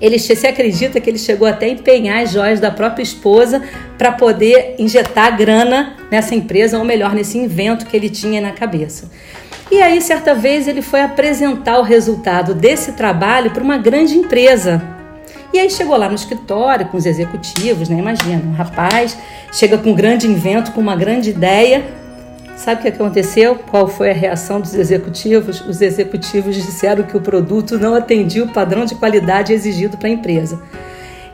Ele 0.00 0.18
se 0.18 0.46
acredita 0.46 1.00
que 1.00 1.08
ele 1.08 1.18
chegou 1.18 1.48
até 1.48 1.66
a 1.66 1.70
empenhar 1.70 2.22
as 2.22 2.30
joias 2.30 2.60
da 2.60 2.70
própria 2.70 3.02
esposa 3.02 3.62
para 3.96 4.12
poder 4.12 4.74
injetar 4.78 5.34
grana 5.36 5.96
nessa 6.10 6.34
empresa, 6.34 6.78
ou 6.78 6.84
melhor, 6.84 7.14
nesse 7.14 7.38
invento 7.38 7.86
que 7.86 7.96
ele 7.96 8.10
tinha 8.10 8.40
na 8.40 8.52
cabeça. 8.52 9.10
E 9.70 9.82
aí, 9.82 10.00
certa 10.00 10.34
vez, 10.34 10.68
ele 10.68 10.80
foi 10.80 11.00
apresentar 11.00 11.78
o 11.78 11.82
resultado 11.82 12.54
desse 12.54 12.92
trabalho 12.92 13.50
para 13.50 13.62
uma 13.62 13.76
grande 13.76 14.16
empresa. 14.16 14.82
E 15.52 15.58
aí 15.58 15.70
chegou 15.70 15.96
lá 15.96 16.08
no 16.08 16.14
escritório 16.14 16.86
com 16.86 16.96
os 16.96 17.06
executivos, 17.06 17.88
né? 17.88 17.98
Imagina, 17.98 18.42
um 18.46 18.52
rapaz 18.52 19.16
chega 19.52 19.78
com 19.78 19.90
um 19.90 19.94
grande 19.94 20.26
invento, 20.26 20.72
com 20.72 20.80
uma 20.80 20.94
grande 20.94 21.30
ideia. 21.30 21.84
Sabe 22.56 22.80
o 22.80 22.82
que 22.82 22.88
aconteceu? 22.88 23.56
Qual 23.56 23.88
foi 23.88 24.10
a 24.10 24.14
reação 24.14 24.60
dos 24.60 24.74
executivos? 24.74 25.60
Os 25.60 25.80
executivos 25.80 26.54
disseram 26.54 27.04
que 27.04 27.16
o 27.16 27.20
produto 27.20 27.78
não 27.78 27.94
atendia 27.94 28.44
o 28.44 28.52
padrão 28.52 28.84
de 28.84 28.94
qualidade 28.94 29.52
exigido 29.52 29.96
para 29.96 30.08
a 30.08 30.12
empresa. 30.12 30.62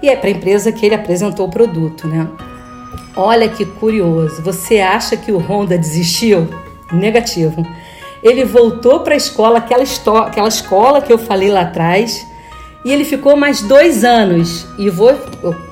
E 0.03 0.09
é 0.09 0.17
para 0.17 0.29
a 0.29 0.33
empresa 0.33 0.73
que 0.73 0.85
ele 0.85 0.95
apresentou 0.95 1.47
o 1.47 1.51
produto, 1.51 2.09
né? 2.09 2.29
Olha 3.15 3.49
que 3.49 3.65
curioso. 3.65 4.43
Você 4.43 4.81
acha 4.81 5.17
que 5.17 5.31
o 5.31 5.39
Honda 5.39 5.77
desistiu? 5.77 6.49
Negativo. 6.93 7.65
Ele 8.23 8.45
voltou 8.45 9.01
para 9.01 9.15
a 9.15 9.17
escola, 9.17 9.59
aquela, 9.59 9.83
aquela 10.27 10.49
escola 10.49 11.03
que 11.03 11.13
eu 11.13 11.19
falei 11.19 11.51
lá 11.51 11.63
atrás, 11.63 12.25
e 12.85 12.93
ele 12.93 13.05
ficou 13.05 13.37
mais 13.37 13.63
dois 13.63 14.05
anos. 14.05 14.67
E 14.79 14.89
vou, 14.91 15.11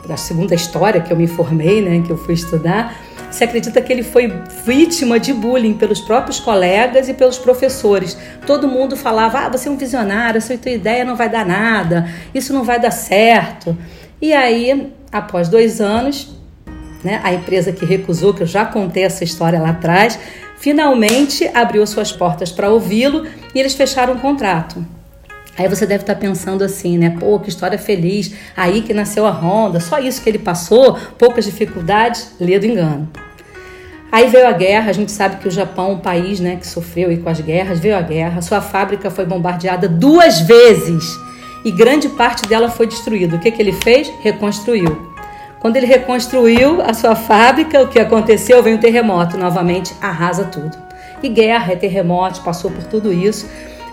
a 0.09 0.17
segunda 0.17 0.55
história 0.55 1.01
que 1.01 1.13
eu 1.13 1.17
me 1.17 1.25
informei, 1.25 1.81
né, 1.81 2.03
que 2.05 2.11
eu 2.11 2.17
fui 2.17 2.35
estudar, 2.35 2.97
se 3.31 3.45
acredita 3.45 3.81
que 3.81 3.93
ele 3.93 4.03
foi 4.03 4.33
vítima 4.65 5.19
de 5.21 5.33
bullying 5.33 5.75
pelos 5.75 6.01
próprios 6.01 6.41
colegas 6.41 7.09
e 7.09 7.15
pelos 7.15 7.39
professores. 7.39 8.19
Todo 8.47 8.67
mundo 8.67 8.97
falava: 8.97 9.39
ah, 9.39 9.49
você 9.49 9.69
é 9.69 9.71
um 9.71 9.77
visionário, 9.77 10.39
essa 10.39 10.57
tua 10.59 10.73
ideia 10.73 11.05
não 11.05 11.15
vai 11.15 11.29
dar 11.29 11.47
nada, 11.47 12.09
isso 12.35 12.53
não 12.53 12.65
vai 12.65 12.81
dar 12.81 12.91
certo. 12.91 13.77
E 14.21 14.33
aí, 14.33 14.93
após 15.13 15.49
dois 15.49 15.81
anos, 15.81 16.37
né, 17.03 17.21
a 17.23 17.33
empresa 17.33 17.73
que 17.73 17.85
recusou, 17.85 18.35
que 18.35 18.43
eu 18.43 18.47
já 18.47 18.65
contei 18.65 19.05
essa 19.05 19.25
história 19.25 19.61
lá 19.61 19.71
atrás, 19.71 20.19
finalmente 20.61 21.51
abriu 21.53 21.85
suas 21.87 22.13
portas 22.13 22.53
para 22.53 22.71
ouvi-lo 22.71 23.27
e 23.55 23.59
eles 23.59 23.75
fecharam 23.75 24.15
um 24.15 24.19
contrato. 24.19 24.85
Aí 25.59 25.69
você 25.69 25.85
deve 25.87 26.05
estar 26.05 26.15
tá 26.15 26.21
pensando 26.21 26.63
assim, 26.63 26.97
né? 26.97 27.17
Pô, 27.19 27.39
que 27.41 27.49
história 27.49 27.79
feliz. 27.79 28.33
Aí 28.57 28.83
que 28.83 28.95
nasceu 28.95 29.27
a 29.27 29.31
Honda, 29.31 29.81
só 29.81 29.99
isso 29.99 30.23
que 30.23 30.29
ele 30.29 30.39
passou, 30.39 30.97
poucas 31.19 31.45
dificuldades, 31.45 32.33
lê 32.39 32.59
do 32.59 32.67
engano. 32.67 33.09
Aí 34.13 34.29
veio 34.29 34.47
a 34.47 34.53
guerra, 34.53 34.91
a 34.91 34.93
gente 34.93 35.13
sabe 35.13 35.37
que 35.37 35.49
o 35.49 35.51
Japão, 35.51 35.93
um 35.93 35.99
país 35.99 36.41
né, 36.41 36.57
que 36.57 36.67
sofreu 36.67 37.17
com 37.23 37.29
as 37.29 37.41
guerras, 37.41 37.79
veio 37.79 37.97
a 37.97 38.03
guerra, 38.03 38.43
sua 38.43 38.61
fábrica 38.61 39.11
foi 39.11 39.25
bombardeada 39.25 39.89
duas 39.89 40.41
vezes 40.41 41.17
e 41.65 41.71
grande 41.71 42.09
parte 42.09 42.47
dela 42.47 42.69
foi 42.69 42.87
destruída. 42.87 43.37
O 43.37 43.39
que, 43.39 43.51
que 43.51 43.63
ele 43.63 43.73
fez? 43.73 44.11
Reconstruiu. 44.23 45.10
Quando 45.61 45.77
ele 45.77 45.85
reconstruiu 45.85 46.81
a 46.81 46.95
sua 46.95 47.15
fábrica, 47.15 47.83
o 47.83 47.89
que 47.89 47.99
aconteceu? 47.99 48.63
Veio 48.63 48.77
um 48.77 48.81
terremoto, 48.81 49.37
novamente 49.37 49.95
arrasa 50.01 50.45
tudo. 50.45 50.77
E 51.23 51.29
guerra, 51.29 51.75
é 51.75 51.77
terremoto, 51.77 52.41
passou 52.41 52.71
por 52.71 52.83
tudo 52.85 53.13
isso. 53.13 53.47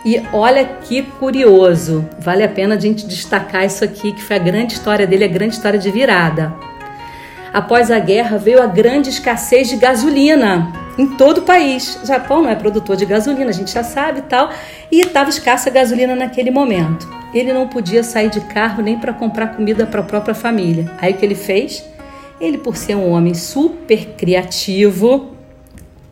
E 0.05 0.23
olha 0.31 0.63
que 0.63 1.01
curioso, 1.01 2.07
vale 2.17 2.41
a 2.41 2.47
pena 2.47 2.75
a 2.75 2.79
gente 2.79 3.05
destacar 3.05 3.65
isso 3.65 3.83
aqui, 3.83 4.13
que 4.13 4.23
foi 4.23 4.37
a 4.37 4.39
grande 4.39 4.75
história 4.75 5.05
dele, 5.05 5.25
a 5.25 5.27
grande 5.27 5.55
história 5.55 5.77
de 5.77 5.91
virada. 5.91 6.55
Após 7.53 7.89
a 7.91 7.99
guerra 7.99 8.37
veio 8.37 8.61
a 8.61 8.67
grande 8.67 9.09
escassez 9.09 9.69
de 9.69 9.77
gasolina 9.77 10.71
em 10.97 11.07
todo 11.07 11.39
o 11.39 11.41
país. 11.43 11.99
O 12.03 12.05
Japão 12.05 12.41
não 12.41 12.49
é 12.49 12.55
produtor 12.55 12.95
de 12.95 13.05
gasolina, 13.05 13.49
a 13.49 13.53
gente 13.53 13.71
já 13.71 13.83
sabe 13.83 14.19
e 14.19 14.23
tal, 14.23 14.51
e 14.91 15.01
estava 15.01 15.29
escassa 15.29 15.69
a 15.69 15.71
gasolina 15.71 16.15
naquele 16.15 16.51
momento 16.51 17.17
ele 17.33 17.53
não 17.53 17.67
podia 17.67 18.03
sair 18.03 18.29
de 18.29 18.41
carro 18.41 18.81
nem 18.81 18.97
para 18.97 19.13
comprar 19.13 19.55
comida 19.55 19.85
para 19.85 20.01
a 20.01 20.03
própria 20.03 20.35
família. 20.35 20.91
Aí 20.97 21.13
o 21.13 21.17
que 21.17 21.25
ele 21.25 21.35
fez? 21.35 21.83
Ele, 22.39 22.57
por 22.57 22.75
ser 22.75 22.95
um 22.95 23.11
homem 23.11 23.33
super 23.33 24.13
criativo, 24.17 25.31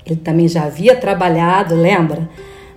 ele 0.05 0.17
também 0.17 0.47
já 0.47 0.63
havia 0.63 0.95
trabalhado, 0.95 1.75
lembra? 1.75 2.29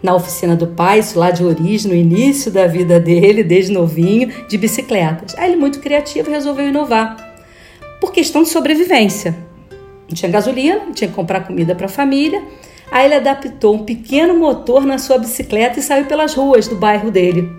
Na 0.03 0.15
oficina 0.15 0.55
do 0.55 0.67
pai, 0.67 1.01
isso 1.01 1.19
lá 1.19 1.31
de 1.31 1.43
origem, 1.43 1.91
no 1.91 1.97
início 1.97 2.53
da 2.53 2.67
vida 2.67 3.01
dele, 3.01 3.43
desde 3.43 3.73
novinho, 3.73 4.31
de 4.49 4.57
bicicletas. 4.57 5.35
Aí 5.37 5.51
ele, 5.51 5.57
muito 5.57 5.81
criativo, 5.81 6.31
resolveu 6.31 6.69
inovar. 6.69 7.28
Por 8.01 8.13
questão 8.13 8.43
de 8.43 8.49
sobrevivência. 8.49 9.37
Não 10.09 10.15
tinha 10.15 10.31
gasolina, 10.31 10.81
tinha 10.95 11.09
que 11.09 11.15
comprar 11.15 11.47
comida 11.47 11.75
para 11.75 11.87
a 11.87 11.91
família. 11.91 12.43
Aí 12.91 13.05
ele 13.05 13.15
adaptou 13.15 13.75
um 13.75 13.85
pequeno 13.85 14.35
motor 14.39 14.87
na 14.87 14.99
sua 14.99 15.19
bicicleta 15.19 15.79
e 15.79 15.83
saiu 15.83 16.07
pelas 16.07 16.35
ruas 16.35 16.67
do 16.67 16.77
bairro 16.77 17.11
dele. 17.11 17.51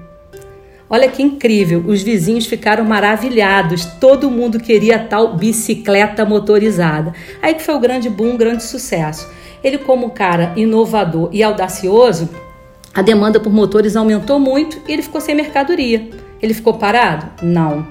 Olha 0.89 1.07
que 1.07 1.21
incrível, 1.21 1.83
os 1.85 2.01
vizinhos 2.01 2.47
ficaram 2.47 2.83
maravilhados, 2.83 3.85
todo 3.99 4.31
mundo 4.31 4.59
queria 4.59 4.97
tal 4.97 5.37
bicicleta 5.37 6.25
motorizada. 6.25 7.13
Aí 7.43 7.53
que 7.53 7.61
foi 7.61 7.75
o 7.75 7.79
grande 7.79 8.09
boom, 8.09 8.35
grande 8.35 8.63
sucesso. 8.63 9.29
Ele, 9.63 9.77
como 9.77 10.09
cara 10.09 10.51
inovador 10.55 11.29
e 11.31 11.43
audacioso, 11.43 12.27
a 12.91 13.03
demanda 13.03 13.39
por 13.39 13.53
motores 13.53 13.95
aumentou 13.95 14.39
muito 14.39 14.81
e 14.87 14.93
ele 14.93 15.03
ficou 15.03 15.21
sem 15.21 15.35
mercadoria. 15.35 16.09
Ele 16.41 16.55
ficou 16.55 16.73
parado? 16.73 17.29
Não. 17.43 17.85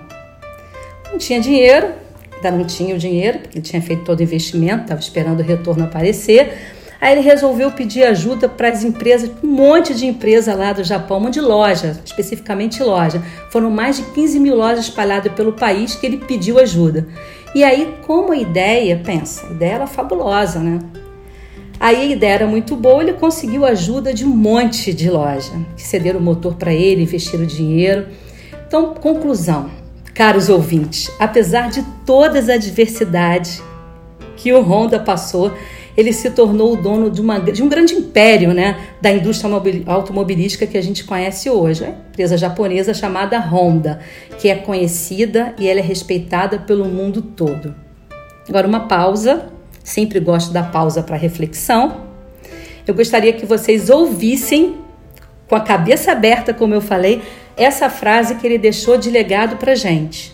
Não 1.08 1.18
tinha 1.18 1.40
dinheiro, 1.40 1.92
ainda 2.38 2.58
não 2.58 2.64
tinha 2.64 2.94
o 2.94 2.98
dinheiro, 2.98 3.40
porque 3.40 3.58
ele 3.58 3.64
tinha 3.64 3.82
feito 3.82 4.04
todo 4.04 4.20
o 4.20 4.22
investimento, 4.22 4.82
estava 4.82 5.00
esperando 5.00 5.40
o 5.40 5.42
retorno 5.42 5.84
aparecer 5.84 6.56
Aí 7.00 7.12
ele 7.12 7.20
resolveu 7.20 7.70
pedir 7.70 8.02
ajuda 8.02 8.48
para 8.48 8.70
as 8.70 8.82
empresas, 8.82 9.30
um 9.42 9.46
monte 9.46 9.94
de 9.94 10.04
empresa 10.04 10.54
lá 10.54 10.72
do 10.72 10.82
Japão, 10.82 11.18
um 11.18 11.20
monte 11.20 11.34
de 11.34 11.40
loja, 11.40 12.00
especificamente 12.04 12.82
loja. 12.82 13.22
Foram 13.50 13.70
mais 13.70 13.96
de 13.96 14.02
15 14.02 14.40
mil 14.40 14.56
lojas 14.56 14.86
espalhadas 14.86 15.32
pelo 15.32 15.52
país 15.52 15.94
que 15.94 16.04
ele 16.04 16.16
pediu 16.16 16.58
ajuda. 16.58 17.06
E 17.54 17.62
aí, 17.62 17.94
como 18.04 18.32
a 18.32 18.36
ideia, 18.36 19.00
pensa, 19.04 19.46
a 19.46 19.50
ideia 19.52 19.74
era 19.74 19.86
fabulosa, 19.86 20.58
né? 20.58 20.80
Aí 21.78 21.96
a 21.96 22.06
ideia 22.06 22.32
era 22.32 22.46
muito 22.48 22.74
boa, 22.74 23.00
ele 23.00 23.12
conseguiu 23.12 23.64
ajuda 23.64 24.12
de 24.12 24.24
um 24.24 24.28
monte 24.28 24.92
de 24.92 25.08
loja 25.08 25.52
que 25.76 25.82
cederam 25.82 26.18
o 26.18 26.22
motor 26.22 26.56
para 26.56 26.74
ele, 26.74 27.04
investiram 27.04 27.46
dinheiro. 27.46 28.08
Então, 28.66 28.94
conclusão, 28.94 29.70
caros 30.18 30.48
ouvintes, 30.48 31.08
apesar 31.16 31.70
de 31.70 31.80
todas 32.04 32.48
as 32.48 32.56
adversidades 32.56 33.62
que 34.36 34.52
o 34.52 34.60
Honda 34.60 34.98
passou, 34.98 35.56
ele 35.96 36.12
se 36.12 36.28
tornou 36.30 36.72
o 36.72 36.76
dono 36.76 37.08
de, 37.08 37.20
uma, 37.20 37.38
de 37.38 37.62
um 37.62 37.68
grande 37.68 37.94
império 37.94 38.52
né, 38.52 38.80
da 39.00 39.12
indústria 39.12 39.48
automobilística 39.86 40.66
que 40.66 40.76
a 40.76 40.82
gente 40.82 41.04
conhece 41.04 41.48
hoje. 41.48 41.84
É 41.84 41.86
a 41.86 41.90
empresa 41.90 42.36
japonesa 42.36 42.92
chamada 42.92 43.38
Honda, 43.38 44.00
que 44.40 44.48
é 44.48 44.56
conhecida 44.56 45.54
e 45.56 45.68
ela 45.68 45.78
é 45.78 45.82
respeitada 45.84 46.58
pelo 46.58 46.86
mundo 46.86 47.22
todo. 47.22 47.72
Agora, 48.48 48.66
uma 48.66 48.88
pausa. 48.88 49.52
Sempre 49.84 50.18
gosto 50.18 50.52
da 50.52 50.64
pausa 50.64 51.00
para 51.00 51.16
reflexão. 51.16 52.08
Eu 52.84 52.92
gostaria 52.92 53.32
que 53.32 53.46
vocês 53.46 53.88
ouvissem, 53.88 54.78
com 55.48 55.54
a 55.54 55.60
cabeça 55.60 56.10
aberta, 56.10 56.52
como 56.52 56.74
eu 56.74 56.80
falei, 56.80 57.22
essa 57.58 57.90
frase 57.90 58.36
que 58.36 58.46
ele 58.46 58.56
deixou 58.56 58.96
de 58.96 59.10
legado 59.10 59.56
para 59.56 59.74
gente. 59.74 60.32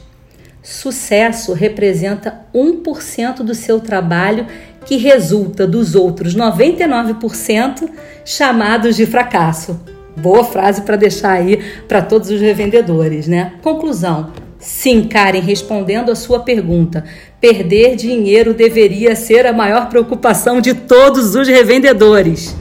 Sucesso 0.62 1.52
representa 1.52 2.46
1% 2.54 3.42
do 3.42 3.54
seu 3.54 3.80
trabalho 3.80 4.46
que 4.86 4.96
resulta 4.96 5.66
dos 5.66 5.94
outros 5.94 6.36
99% 6.36 7.88
chamados 8.24 8.96
de 8.96 9.06
fracasso. 9.06 9.80
Boa 10.16 10.44
frase 10.44 10.82
para 10.82 10.96
deixar 10.96 11.32
aí 11.32 11.58
para 11.88 12.00
todos 12.00 12.30
os 12.30 12.40
revendedores, 12.40 13.26
né? 13.26 13.54
Conclusão. 13.62 14.32
Sim, 14.58 15.04
Karen, 15.04 15.40
respondendo 15.40 16.10
a 16.10 16.14
sua 16.14 16.40
pergunta, 16.40 17.04
perder 17.40 17.96
dinheiro 17.96 18.54
deveria 18.54 19.14
ser 19.14 19.46
a 19.46 19.52
maior 19.52 19.90
preocupação 19.90 20.60
de 20.60 20.72
todos 20.72 21.34
os 21.34 21.46
revendedores. 21.46 22.56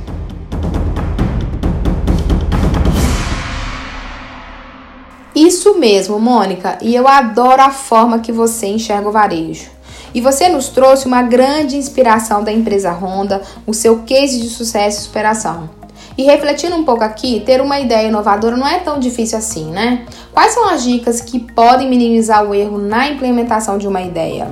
Isso 5.45 5.77
mesmo, 5.77 6.17
Mônica, 6.19 6.77
e 6.81 6.95
eu 6.95 7.05
adoro 7.05 7.61
a 7.61 7.69
forma 7.69 8.19
que 8.19 8.31
você 8.31 8.67
enxerga 8.67 9.09
o 9.09 9.11
varejo. 9.11 9.69
E 10.13 10.21
você 10.21 10.47
nos 10.47 10.69
trouxe 10.69 11.05
uma 11.05 11.21
grande 11.21 11.75
inspiração 11.75 12.41
da 12.41 12.49
empresa 12.49 12.93
Honda, 12.93 13.41
o 13.67 13.73
seu 13.73 14.03
case 14.03 14.39
de 14.39 14.47
sucesso 14.47 14.99
e 14.99 15.03
superação. 15.03 15.69
E 16.17 16.23
refletindo 16.23 16.77
um 16.77 16.85
pouco 16.85 17.03
aqui, 17.03 17.41
ter 17.45 17.59
uma 17.59 17.77
ideia 17.77 18.07
inovadora 18.07 18.55
não 18.55 18.65
é 18.65 18.79
tão 18.79 18.97
difícil 18.99 19.37
assim, 19.37 19.69
né? 19.69 20.05
Quais 20.31 20.53
são 20.53 20.69
as 20.69 20.81
dicas 20.81 21.19
que 21.19 21.39
podem 21.39 21.89
minimizar 21.89 22.45
o 22.45 22.55
erro 22.55 22.77
na 22.77 23.09
implementação 23.09 23.77
de 23.77 23.85
uma 23.85 24.01
ideia? 24.01 24.47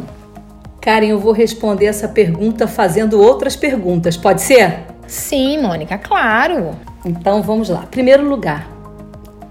Karen, 0.81 1.07
eu 1.07 1.19
vou 1.19 1.31
responder 1.31 1.86
essa 1.86 2.10
pergunta 2.10 2.67
fazendo 2.67 3.21
outras 3.21 3.55
perguntas, 3.55 4.17
pode 4.17 4.41
ser? 4.41 4.88
Sim, 5.07 5.62
Mônica, 5.62 5.98
claro. 5.98 6.71
Então 7.05 7.41
vamos 7.41 7.69
lá. 7.69 7.86
Primeiro 7.89 8.27
lugar, 8.27 8.70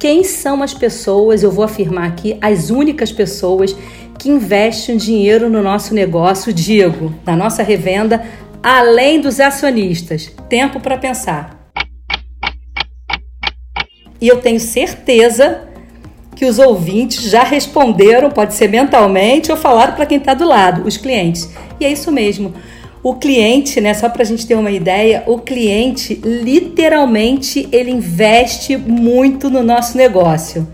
quem 0.01 0.25
são 0.25 0.63
as 0.63 0.73
pessoas, 0.73 1.43
eu 1.43 1.53
vou 1.53 1.63
afirmar 1.63 2.09
aqui, 2.09 2.39
as 2.41 2.71
únicas 2.71 3.13
pessoas 3.13 3.77
que 4.19 4.31
investem 4.31 4.97
dinheiro 4.97 5.51
no 5.51 5.63
nosso 5.63 5.95
negócio, 5.95 6.55
Diego, 6.55 7.15
na 7.25 7.37
nossa 7.37 7.63
revenda, 7.63 8.25
além 8.63 9.21
dos 9.21 9.39
acionistas? 9.39 10.33
Tempo 10.49 10.81
para 10.81 10.97
pensar. 10.97 11.71
E 14.19 14.27
eu 14.27 14.41
tenho 14.41 14.59
certeza 14.59 15.69
que 16.35 16.47
os 16.47 16.59
ouvintes 16.59 17.23
já 17.25 17.43
responderam, 17.43 18.31
pode 18.31 18.55
ser 18.55 18.69
mentalmente 18.69 19.51
ou 19.51 19.57
falaram 19.57 19.95
para 19.95 20.07
quem 20.07 20.17
está 20.17 20.33
do 20.33 20.47
lado, 20.47 20.87
os 20.87 20.97
clientes. 20.97 21.51
E 21.79 21.85
é 21.85 21.93
isso 21.93 22.11
mesmo. 22.11 22.55
O 23.03 23.15
cliente, 23.15 23.81
né, 23.81 23.95
só 23.95 24.11
para 24.11 24.23
a 24.23 24.27
gente 24.27 24.47
ter 24.47 24.55
uma 24.55 24.71
ideia, 24.71 25.25
o 25.27 25.39
cliente 25.39 26.21
literalmente 26.23 27.67
ele 27.73 27.91
investe 27.91 28.77
muito 28.77 29.49
no 29.49 29.63
nosso 29.63 29.97
negócio. 29.97 30.69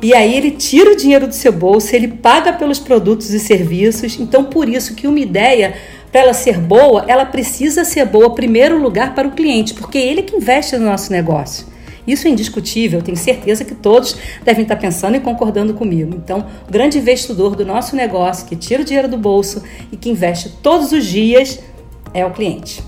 E 0.00 0.14
aí 0.14 0.36
ele 0.36 0.52
tira 0.52 0.92
o 0.92 0.96
dinheiro 0.96 1.26
do 1.26 1.34
seu 1.34 1.52
bolso, 1.52 1.96
ele 1.96 2.06
paga 2.06 2.52
pelos 2.52 2.78
produtos 2.78 3.30
e 3.30 3.40
serviços. 3.40 4.20
Então 4.20 4.44
por 4.44 4.68
isso 4.68 4.94
que 4.94 5.08
uma 5.08 5.18
ideia 5.18 5.74
para 6.12 6.20
ela 6.20 6.32
ser 6.32 6.58
boa, 6.58 7.04
ela 7.08 7.24
precisa 7.24 7.84
ser 7.84 8.04
boa 8.04 8.32
primeiro 8.32 8.80
lugar 8.80 9.14
para 9.14 9.26
o 9.26 9.32
cliente, 9.32 9.74
porque 9.74 9.98
é 9.98 10.06
ele 10.06 10.22
que 10.22 10.36
investe 10.36 10.76
no 10.76 10.86
nosso 10.86 11.10
negócio. 11.10 11.66
Isso 12.06 12.28
é 12.28 12.30
indiscutível, 12.30 13.02
tenho 13.02 13.16
certeza 13.16 13.64
que 13.64 13.74
todos 13.74 14.16
devem 14.44 14.62
estar 14.62 14.76
pensando 14.76 15.16
e 15.16 15.20
concordando 15.20 15.74
comigo. 15.74 16.14
Então, 16.14 16.46
o 16.68 16.70
grande 16.70 16.98
investidor 16.98 17.56
do 17.56 17.66
nosso 17.66 17.96
negócio, 17.96 18.46
que 18.46 18.54
tira 18.54 18.82
o 18.82 18.84
dinheiro 18.84 19.08
do 19.08 19.18
bolso 19.18 19.62
e 19.90 19.96
que 19.96 20.08
investe 20.08 20.50
todos 20.62 20.92
os 20.92 21.04
dias, 21.04 21.58
é 22.14 22.24
o 22.24 22.30
cliente. 22.30 22.82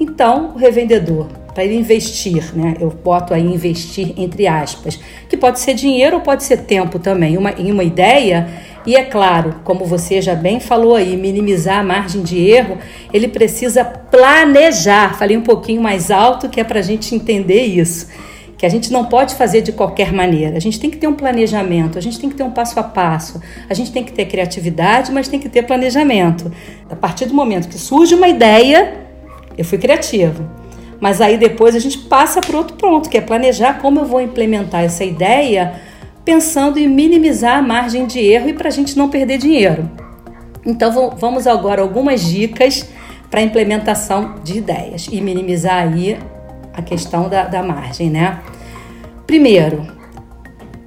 Então, 0.00 0.52
o 0.54 0.58
revendedor, 0.58 1.28
para 1.54 1.64
ele 1.64 1.76
investir, 1.76 2.54
né? 2.54 2.74
Eu 2.78 2.90
boto 2.90 3.32
aí 3.32 3.42
investir 3.42 4.12
entre 4.18 4.46
aspas, 4.46 5.00
que 5.26 5.38
pode 5.38 5.58
ser 5.58 5.72
dinheiro 5.72 6.16
ou 6.16 6.22
pode 6.22 6.44
ser 6.44 6.58
tempo 6.58 6.98
também, 6.98 7.38
uma, 7.38 7.52
em 7.52 7.72
uma 7.72 7.82
ideia. 7.82 8.46
E 8.84 8.94
é 8.94 9.02
claro, 9.02 9.56
como 9.64 9.84
você 9.84 10.20
já 10.20 10.34
bem 10.34 10.60
falou 10.60 10.94
aí, 10.94 11.16
minimizar 11.16 11.78
a 11.78 11.82
margem 11.82 12.22
de 12.22 12.38
erro, 12.46 12.76
ele 13.10 13.26
precisa 13.26 13.84
planejar. 13.84 15.16
Falei 15.18 15.36
um 15.36 15.42
pouquinho 15.42 15.80
mais 15.80 16.10
alto 16.10 16.48
que 16.48 16.60
é 16.60 16.64
para 16.64 16.80
a 16.80 16.82
gente 16.82 17.14
entender 17.14 17.62
isso 17.62 18.06
que 18.56 18.64
a 18.64 18.68
gente 18.68 18.90
não 18.92 19.04
pode 19.04 19.34
fazer 19.34 19.60
de 19.60 19.72
qualquer 19.72 20.12
maneira. 20.12 20.56
A 20.56 20.60
gente 20.60 20.80
tem 20.80 20.90
que 20.90 20.96
ter 20.96 21.06
um 21.06 21.14
planejamento, 21.14 21.98
a 21.98 22.00
gente 22.00 22.18
tem 22.18 22.30
que 22.30 22.36
ter 22.36 22.42
um 22.42 22.50
passo 22.50 22.78
a 22.80 22.82
passo, 22.82 23.40
a 23.68 23.74
gente 23.74 23.92
tem 23.92 24.02
que 24.02 24.12
ter 24.12 24.24
criatividade, 24.26 25.12
mas 25.12 25.28
tem 25.28 25.38
que 25.38 25.48
ter 25.48 25.62
planejamento. 25.62 26.50
A 26.88 26.96
partir 26.96 27.26
do 27.26 27.34
momento 27.34 27.68
que 27.68 27.78
surge 27.78 28.14
uma 28.14 28.28
ideia, 28.28 28.94
eu 29.56 29.64
fui 29.64 29.78
criativa. 29.78 30.48
Mas 30.98 31.20
aí 31.20 31.36
depois 31.36 31.76
a 31.76 31.78
gente 31.78 31.98
passa 31.98 32.40
para 32.40 32.56
outro 32.56 32.76
ponto, 32.76 33.10
que 33.10 33.18
é 33.18 33.20
planejar 33.20 33.74
como 33.80 34.00
eu 34.00 34.06
vou 34.06 34.20
implementar 34.20 34.82
essa 34.82 35.04
ideia, 35.04 35.74
pensando 36.24 36.78
em 36.78 36.88
minimizar 36.88 37.58
a 37.58 37.62
margem 37.62 38.06
de 38.06 38.18
erro 38.18 38.48
e 38.48 38.54
para 38.54 38.68
a 38.68 38.72
gente 38.72 38.96
não 38.96 39.10
perder 39.10 39.36
dinheiro. 39.38 39.90
Então 40.64 41.14
vamos 41.16 41.46
agora 41.46 41.82
algumas 41.82 42.24
dicas 42.24 42.88
para 43.30 43.42
implementação 43.42 44.36
de 44.42 44.58
ideias 44.58 45.08
e 45.10 45.20
minimizar 45.20 45.86
aí 45.86 46.18
a 46.76 46.82
questão 46.82 47.28
da, 47.28 47.44
da 47.44 47.62
margem, 47.62 48.10
né? 48.10 48.40
Primeiro, 49.26 49.86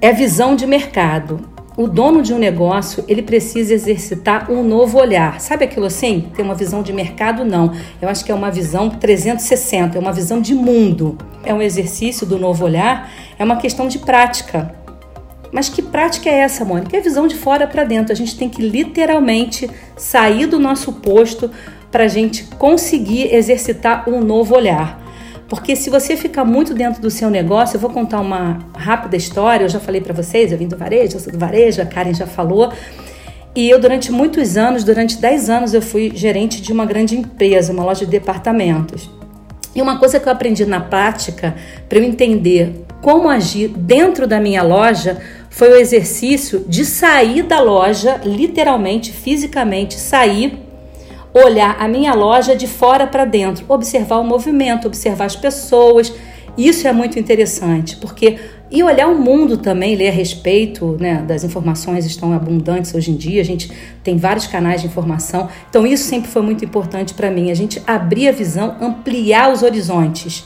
é 0.00 0.12
visão 0.12 0.54
de 0.54 0.66
mercado. 0.66 1.40
O 1.76 1.86
dono 1.86 2.22
de 2.22 2.32
um 2.32 2.38
negócio, 2.38 3.04
ele 3.08 3.22
precisa 3.22 3.72
exercitar 3.72 4.50
um 4.50 4.62
novo 4.62 4.98
olhar. 4.98 5.40
Sabe 5.40 5.64
aquilo 5.64 5.86
assim? 5.86 6.28
Ter 6.34 6.42
uma 6.42 6.54
visão 6.54 6.82
de 6.82 6.92
mercado? 6.92 7.44
Não. 7.44 7.72
Eu 8.00 8.08
acho 8.08 8.24
que 8.24 8.30
é 8.30 8.34
uma 8.34 8.50
visão 8.50 8.90
360, 8.90 9.96
é 9.96 10.00
uma 10.00 10.12
visão 10.12 10.40
de 10.40 10.54
mundo. 10.54 11.16
É 11.44 11.54
um 11.54 11.62
exercício 11.62 12.26
do 12.26 12.38
novo 12.38 12.64
olhar, 12.64 13.10
é 13.38 13.44
uma 13.44 13.56
questão 13.56 13.88
de 13.88 13.98
prática. 13.98 14.74
Mas 15.52 15.68
que 15.68 15.82
prática 15.82 16.28
é 16.28 16.40
essa, 16.40 16.64
Mônica? 16.64 16.96
É 16.96 17.00
visão 17.00 17.26
de 17.26 17.34
fora 17.34 17.66
para 17.66 17.84
dentro. 17.84 18.12
A 18.12 18.16
gente 18.16 18.36
tem 18.36 18.48
que 18.48 18.62
literalmente 18.62 19.68
sair 19.96 20.46
do 20.46 20.58
nosso 20.58 20.92
posto 20.94 21.50
para 21.90 22.04
a 22.04 22.08
gente 22.08 22.44
conseguir 22.56 23.34
exercitar 23.34 24.08
um 24.08 24.20
novo 24.20 24.54
olhar. 24.54 24.99
Porque 25.50 25.74
se 25.74 25.90
você 25.90 26.16
ficar 26.16 26.44
muito 26.44 26.72
dentro 26.72 27.02
do 27.02 27.10
seu 27.10 27.28
negócio, 27.28 27.74
eu 27.74 27.80
vou 27.80 27.90
contar 27.90 28.20
uma 28.20 28.60
rápida 28.72 29.16
história. 29.16 29.64
Eu 29.64 29.68
já 29.68 29.80
falei 29.80 30.00
para 30.00 30.14
vocês, 30.14 30.52
eu 30.52 30.56
vim 30.56 30.68
do 30.68 30.76
varejo, 30.76 31.16
eu 31.16 31.20
sou 31.20 31.32
do 31.32 31.38
varejo, 31.40 31.82
a 31.82 31.84
Karen 31.84 32.14
já 32.14 32.24
falou. 32.24 32.72
E 33.52 33.68
eu, 33.68 33.80
durante 33.80 34.12
muitos 34.12 34.56
anos, 34.56 34.84
durante 34.84 35.18
10 35.20 35.50
anos, 35.50 35.74
eu 35.74 35.82
fui 35.82 36.12
gerente 36.14 36.62
de 36.62 36.72
uma 36.72 36.86
grande 36.86 37.18
empresa, 37.18 37.72
uma 37.72 37.82
loja 37.82 38.04
de 38.04 38.12
departamentos. 38.12 39.10
E 39.74 39.82
uma 39.82 39.98
coisa 39.98 40.20
que 40.20 40.28
eu 40.28 40.32
aprendi 40.32 40.64
na 40.64 40.78
prática, 40.78 41.56
para 41.88 41.98
eu 41.98 42.04
entender 42.04 42.84
como 43.02 43.28
agir 43.28 43.70
dentro 43.70 44.28
da 44.28 44.38
minha 44.38 44.62
loja, 44.62 45.20
foi 45.50 45.72
o 45.72 45.76
exercício 45.76 46.64
de 46.68 46.84
sair 46.84 47.42
da 47.42 47.58
loja, 47.58 48.20
literalmente, 48.24 49.10
fisicamente, 49.10 49.98
sair 49.98 50.69
olhar 51.32 51.76
a 51.78 51.86
minha 51.86 52.14
loja 52.14 52.56
de 52.56 52.66
fora 52.66 53.06
para 53.06 53.24
dentro, 53.24 53.64
observar 53.68 54.18
o 54.18 54.24
movimento, 54.24 54.86
observar 54.86 55.26
as 55.26 55.36
pessoas. 55.36 56.12
Isso 56.58 56.86
é 56.86 56.92
muito 56.92 57.18
interessante, 57.18 57.96
porque 57.96 58.38
e 58.70 58.84
olhar 58.84 59.08
o 59.08 59.18
mundo 59.18 59.56
também, 59.56 59.96
ler 59.96 60.08
a 60.08 60.12
respeito, 60.12 60.96
né, 61.00 61.24
das 61.26 61.42
informações 61.42 62.06
estão 62.06 62.32
abundantes 62.32 62.94
hoje 62.94 63.10
em 63.10 63.16
dia, 63.16 63.40
a 63.40 63.44
gente 63.44 63.72
tem 64.04 64.16
vários 64.16 64.46
canais 64.46 64.80
de 64.80 64.86
informação. 64.86 65.48
Então 65.68 65.84
isso 65.84 66.04
sempre 66.04 66.30
foi 66.30 66.42
muito 66.42 66.64
importante 66.64 67.12
para 67.12 67.30
mim, 67.30 67.50
a 67.50 67.54
gente 67.54 67.82
abrir 67.84 68.28
a 68.28 68.32
visão, 68.32 68.76
ampliar 68.80 69.52
os 69.52 69.64
horizontes. 69.64 70.44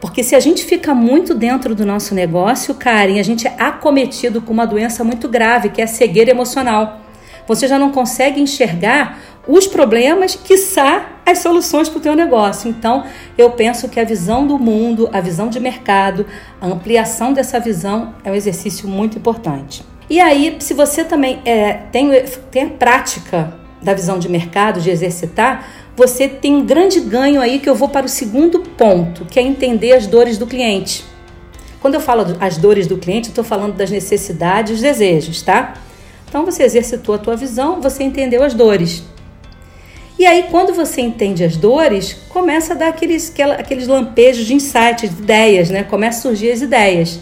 Porque 0.00 0.22
se 0.22 0.36
a 0.36 0.40
gente 0.40 0.64
fica 0.64 0.94
muito 0.94 1.34
dentro 1.34 1.74
do 1.74 1.84
nosso 1.84 2.14
negócio, 2.14 2.74
Karen, 2.74 3.18
a 3.18 3.22
gente 3.22 3.48
é 3.48 3.56
acometido 3.58 4.40
com 4.40 4.52
uma 4.52 4.66
doença 4.66 5.02
muito 5.02 5.28
grave, 5.28 5.70
que 5.70 5.80
é 5.80 5.84
a 5.84 5.88
cegueira 5.88 6.30
emocional. 6.30 7.00
Você 7.46 7.68
já 7.68 7.78
não 7.78 7.90
consegue 7.90 8.40
enxergar 8.40 9.18
os 9.46 9.66
problemas, 9.66 10.34
quiçá 10.34 11.20
as 11.24 11.38
soluções 11.38 11.88
para 11.88 11.98
o 11.98 12.00
teu 12.00 12.14
negócio. 12.14 12.68
Então, 12.68 13.04
eu 13.38 13.50
penso 13.50 13.88
que 13.88 14.00
a 14.00 14.04
visão 14.04 14.46
do 14.46 14.58
mundo, 14.58 15.08
a 15.12 15.20
visão 15.20 15.48
de 15.48 15.60
mercado, 15.60 16.26
a 16.60 16.66
ampliação 16.66 17.32
dessa 17.32 17.60
visão 17.60 18.14
é 18.24 18.30
um 18.30 18.34
exercício 18.34 18.88
muito 18.88 19.18
importante. 19.18 19.84
E 20.08 20.20
aí, 20.20 20.56
se 20.60 20.74
você 20.74 21.04
também 21.04 21.40
é, 21.44 21.74
tem, 21.90 22.10
tem 22.50 22.62
a 22.64 22.70
prática 22.70 23.54
da 23.82 23.92
visão 23.92 24.18
de 24.18 24.28
mercado, 24.28 24.80
de 24.80 24.90
exercitar, 24.90 25.68
você 25.96 26.28
tem 26.28 26.54
um 26.54 26.64
grande 26.64 27.00
ganho 27.00 27.40
aí 27.40 27.58
que 27.58 27.68
eu 27.68 27.74
vou 27.74 27.88
para 27.88 28.06
o 28.06 28.08
segundo 28.08 28.60
ponto, 28.60 29.24
que 29.24 29.38
é 29.38 29.42
entender 29.42 29.92
as 29.92 30.06
dores 30.06 30.38
do 30.38 30.46
cliente. 30.46 31.04
Quando 31.80 31.94
eu 31.94 32.00
falo 32.00 32.36
as 32.40 32.56
dores 32.56 32.86
do 32.86 32.96
cliente, 32.96 33.28
eu 33.28 33.30
estou 33.30 33.44
falando 33.44 33.74
das 33.74 33.90
necessidades 33.90 34.72
e 34.72 34.74
os 34.74 34.80
desejos, 34.80 35.42
tá? 35.42 35.74
Então 36.28 36.44
você 36.44 36.62
exercitou 36.62 37.14
a 37.14 37.18
tua 37.18 37.36
visão, 37.36 37.80
você 37.80 38.02
entendeu 38.02 38.42
as 38.42 38.54
dores. 38.54 39.02
E 40.18 40.24
aí, 40.24 40.46
quando 40.50 40.72
você 40.72 41.02
entende 41.02 41.44
as 41.44 41.56
dores, 41.56 42.14
começa 42.30 42.72
a 42.72 42.76
dar 42.76 42.88
aqueles, 42.88 43.32
aqueles 43.58 43.86
lampejos 43.86 44.46
de 44.46 44.54
insights, 44.54 45.14
de 45.14 45.22
ideias, 45.22 45.68
né? 45.68 45.82
Começa 45.82 46.20
a 46.20 46.22
surgir 46.22 46.50
as 46.50 46.62
ideias. 46.62 47.20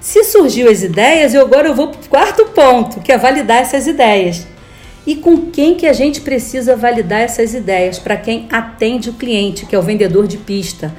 Se 0.00 0.24
surgiu 0.24 0.70
as 0.70 0.82
ideias, 0.82 1.34
eu 1.34 1.42
agora 1.42 1.68
eu 1.68 1.74
vou 1.74 1.88
para 1.88 2.00
o 2.00 2.08
quarto 2.08 2.46
ponto, 2.46 3.00
que 3.00 3.12
é 3.12 3.18
validar 3.18 3.58
essas 3.58 3.86
ideias. 3.86 4.46
E 5.06 5.16
com 5.16 5.50
quem 5.50 5.74
que 5.74 5.86
a 5.86 5.92
gente 5.92 6.22
precisa 6.22 6.74
validar 6.74 7.20
essas 7.20 7.52
ideias? 7.52 7.98
Para 7.98 8.16
quem 8.16 8.48
atende 8.50 9.10
o 9.10 9.14
cliente, 9.14 9.66
que 9.66 9.74
é 9.74 9.78
o 9.78 9.82
vendedor 9.82 10.26
de 10.26 10.38
pista. 10.38 10.94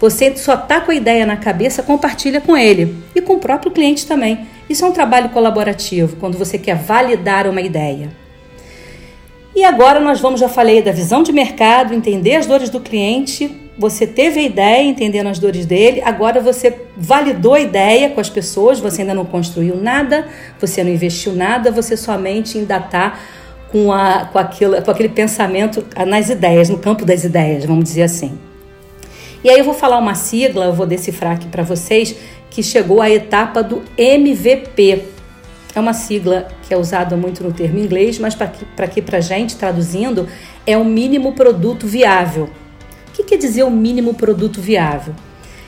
Você 0.00 0.36
só 0.36 0.56
tá 0.56 0.80
com 0.80 0.90
a 0.90 0.94
ideia 0.94 1.24
na 1.24 1.36
cabeça, 1.36 1.82
compartilha 1.82 2.40
com 2.40 2.56
ele 2.56 2.96
e 3.14 3.20
com 3.20 3.34
o 3.34 3.38
próprio 3.38 3.70
cliente 3.70 4.06
também. 4.06 4.46
Isso 4.70 4.84
é 4.84 4.88
um 4.88 4.92
trabalho 4.92 5.30
colaborativo, 5.30 6.14
quando 6.20 6.38
você 6.38 6.56
quer 6.56 6.76
validar 6.76 7.48
uma 7.48 7.60
ideia. 7.60 8.08
E 9.52 9.64
agora 9.64 9.98
nós 9.98 10.20
vamos, 10.20 10.38
já 10.38 10.48
falei 10.48 10.80
da 10.80 10.92
visão 10.92 11.24
de 11.24 11.32
mercado, 11.32 11.92
entender 11.92 12.36
as 12.36 12.46
dores 12.46 12.70
do 12.70 12.78
cliente. 12.78 13.50
Você 13.76 14.06
teve 14.06 14.38
a 14.38 14.42
ideia, 14.44 14.84
entendendo 14.84 15.26
as 15.26 15.40
dores 15.40 15.66
dele. 15.66 16.00
Agora 16.04 16.40
você 16.40 16.82
validou 16.96 17.54
a 17.54 17.60
ideia 17.60 18.10
com 18.10 18.20
as 18.20 18.30
pessoas. 18.30 18.78
Você 18.78 19.00
ainda 19.00 19.12
não 19.12 19.24
construiu 19.24 19.74
nada, 19.74 20.28
você 20.60 20.84
não 20.84 20.90
investiu 20.92 21.32
nada, 21.32 21.72
você 21.72 21.96
somente 21.96 22.56
ainda 22.56 22.76
está 22.76 23.18
com, 23.72 23.92
a, 23.92 24.26
com, 24.26 24.38
com 24.84 24.90
aquele 24.92 25.08
pensamento 25.08 25.84
nas 26.06 26.30
ideias, 26.30 26.68
no 26.68 26.78
campo 26.78 27.04
das 27.04 27.24
ideias, 27.24 27.64
vamos 27.64 27.82
dizer 27.82 28.04
assim. 28.04 28.38
E 29.42 29.48
aí 29.48 29.58
eu 29.58 29.64
vou 29.64 29.74
falar 29.74 29.98
uma 29.98 30.14
sigla, 30.14 30.66
eu 30.66 30.72
vou 30.72 30.86
decifrar 30.86 31.32
aqui 31.32 31.46
para 31.46 31.62
vocês, 31.62 32.14
que 32.50 32.62
chegou 32.62 33.00
à 33.00 33.08
etapa 33.08 33.62
do 33.62 33.82
MVP. 33.96 35.04
é 35.74 35.80
uma 35.80 35.94
sigla 35.94 36.48
que 36.66 36.74
é 36.74 36.76
usada 36.76 37.16
muito 37.16 37.44
no 37.44 37.52
termo 37.52 37.78
inglês, 37.78 38.18
mas 38.18 38.34
para 38.34 38.50
aqui 38.78 39.00
para 39.00 39.20
gente 39.20 39.56
traduzindo 39.56 40.28
é 40.66 40.76
o 40.76 40.84
mínimo 40.84 41.32
produto 41.32 41.86
viável. 41.86 42.50
O 43.08 43.12
que 43.12 43.22
quer 43.22 43.36
dizer 43.36 43.62
o 43.62 43.70
mínimo 43.70 44.14
produto 44.14 44.60
viável? 44.60 45.14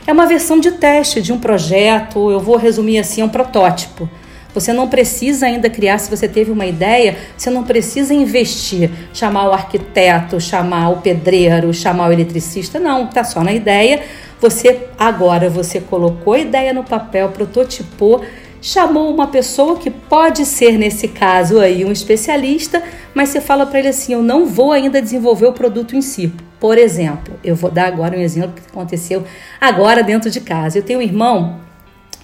É 0.07 0.13
uma 0.13 0.27
versão 0.27 0.59
de 0.59 0.73
teste 0.73 1.23
de 1.23 1.33
um 1.33 1.39
projeto, 1.39 2.31
eu 2.31 2.41
vou 2.41 2.57
resumir 2.57 2.99
assim, 2.99 3.21
é 3.21 3.25
um 3.25 3.29
protótipo. 3.29 4.09
Você 4.55 4.73
não 4.73 4.89
precisa 4.89 5.47
ainda 5.47 5.71
criar, 5.71 5.99
se 5.99 6.11
você 6.11 6.29
teve 6.29 6.51
uma 6.51 6.67
ideia, 6.67 7.17
você 7.37 7.49
não 7.49 7.65
precisa 7.65 8.13
investir, 8.13 8.91
chamar 9.15 9.49
o 9.49 9.53
arquiteto, 9.53 10.41
chamar 10.41 10.91
o 10.91 10.97
pedreiro, 10.99 11.73
chamar 11.73 12.09
o 12.09 12.13
eletricista, 12.13 12.79
não, 12.79 13.07
tá 13.07 13.25
só 13.25 13.43
na 13.43 13.53
ideia. 13.53 14.03
Você 14.43 14.89
agora 14.99 15.49
você 15.49 15.81
colocou 15.81 16.33
a 16.33 16.39
ideia 16.41 16.73
no 16.75 16.83
papel, 16.83 17.29
prototipou, 17.29 18.25
chamou 18.61 19.15
uma 19.15 19.29
pessoa 19.29 19.79
que 19.79 19.89
pode 19.89 20.45
ser 20.45 20.77
nesse 20.77 21.07
caso 21.07 21.61
aí 21.61 21.85
um 21.85 21.93
especialista, 21.93 22.83
mas 23.15 23.29
você 23.29 23.41
fala 23.41 23.65
para 23.65 23.79
ele 23.79 23.89
assim: 23.89 24.15
"Eu 24.15 24.21
não 24.21 24.45
vou 24.45 24.73
ainda 24.73 25.01
desenvolver 25.01 25.47
o 25.47 25.53
produto 25.53 25.95
em 25.95 26.03
si". 26.03 26.33
Por 26.59 26.77
exemplo, 26.77 27.39
eu 27.45 27.55
vou 27.55 27.71
dar 27.71 27.87
agora 27.87 28.19
um 28.19 28.21
exemplo 28.21 28.61
que 28.61 28.69
aconteceu 28.69 29.23
agora 29.61 30.03
dentro 30.03 30.29
de 30.29 30.41
casa. 30.41 30.77
Eu 30.77 30.83
tenho 30.83 30.99
um 30.99 31.03
irmão 31.03 31.61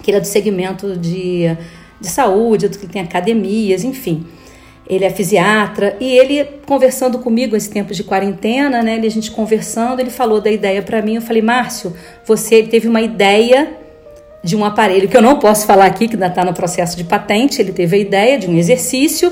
que 0.03 0.11
ele 0.11 0.17
é 0.17 0.19
do 0.19 0.27
segmento 0.27 0.97
de, 0.97 1.55
de 2.01 2.07
saúde, 2.09 2.67
que 2.67 2.85
tem 2.85 3.01
academias, 3.01 3.85
enfim. 3.85 4.27
Ele 4.89 5.05
é 5.05 5.09
fisiatra 5.09 5.95
e 5.99 6.17
ele 6.17 6.43
conversando 6.65 7.19
comigo 7.19 7.55
esse 7.55 7.69
tempo 7.69 7.93
de 7.93 8.03
quarentena, 8.03 8.81
né? 8.81 8.95
A 8.95 9.09
gente 9.09 9.29
conversando, 9.29 9.99
ele 9.99 10.09
falou 10.09 10.41
da 10.41 10.49
ideia 10.49 10.81
para 10.81 11.01
mim. 11.01 11.15
Eu 11.15 11.21
falei, 11.21 11.41
Márcio, 11.41 11.93
você 12.25 12.63
teve 12.63 12.87
uma 12.87 13.01
ideia 13.01 13.71
de 14.43 14.55
um 14.55 14.65
aparelho 14.65 15.07
que 15.07 15.15
eu 15.15 15.21
não 15.21 15.37
posso 15.37 15.67
falar 15.67 15.85
aqui, 15.85 16.07
que 16.07 16.15
ainda 16.15 16.27
está 16.27 16.43
no 16.43 16.53
processo 16.53 16.97
de 16.97 17.03
patente. 17.03 17.61
Ele 17.61 17.71
teve 17.71 17.97
a 17.97 17.99
ideia 17.99 18.39
de 18.39 18.47
um 18.47 18.57
exercício 18.57 19.31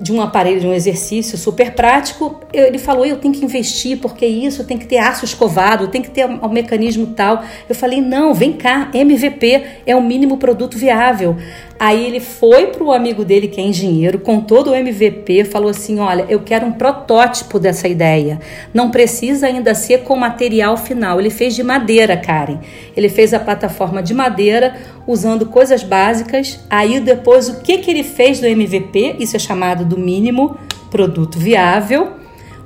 de 0.00 0.12
um 0.12 0.20
aparelho, 0.20 0.60
de 0.60 0.66
um 0.66 0.74
exercício 0.74 1.38
super 1.38 1.72
prático, 1.72 2.40
ele 2.52 2.78
falou: 2.78 3.06
eu 3.06 3.16
tenho 3.16 3.32
que 3.32 3.44
investir, 3.44 3.98
porque 3.98 4.26
isso 4.26 4.64
tem 4.64 4.76
que 4.76 4.86
ter 4.86 4.98
aço 4.98 5.24
escovado, 5.24 5.88
tem 5.88 6.02
que 6.02 6.10
ter 6.10 6.26
um, 6.26 6.44
um 6.44 6.48
mecanismo 6.48 7.06
tal. 7.08 7.44
Eu 7.68 7.74
falei: 7.74 8.00
não, 8.00 8.34
vem 8.34 8.52
cá, 8.52 8.90
MVP 8.92 9.62
é 9.86 9.94
o 9.94 10.02
mínimo 10.02 10.36
produto 10.36 10.76
viável. 10.76 11.36
Aí 11.78 12.06
ele 12.06 12.20
foi 12.20 12.68
para 12.68 12.84
o 12.84 12.92
amigo 12.92 13.24
dele, 13.24 13.48
que 13.48 13.60
é 13.60 13.64
engenheiro, 13.64 14.18
com 14.18 14.40
todo 14.40 14.70
o 14.70 14.74
MVP, 14.74 15.44
falou 15.44 15.70
assim: 15.70 15.98
Olha, 15.98 16.24
eu 16.28 16.40
quero 16.40 16.66
um 16.66 16.72
protótipo 16.72 17.58
dessa 17.58 17.88
ideia. 17.88 18.40
Não 18.72 18.90
precisa 18.90 19.46
ainda 19.46 19.74
ser 19.74 20.02
com 20.02 20.16
material 20.16 20.76
final. 20.76 21.18
Ele 21.18 21.30
fez 21.30 21.54
de 21.54 21.62
madeira, 21.62 22.16
Karen. 22.16 22.58
Ele 22.96 23.08
fez 23.08 23.34
a 23.34 23.40
plataforma 23.40 24.02
de 24.02 24.14
madeira 24.14 24.76
usando 25.06 25.46
coisas 25.46 25.82
básicas. 25.82 26.60
Aí 26.70 27.00
depois, 27.00 27.48
o 27.48 27.60
que, 27.60 27.78
que 27.78 27.90
ele 27.90 28.04
fez 28.04 28.40
do 28.40 28.46
MVP? 28.46 29.16
Isso 29.18 29.36
é 29.36 29.38
chamado 29.38 29.84
do 29.84 29.98
mínimo 29.98 30.56
produto 30.90 31.38
viável. 31.38 32.12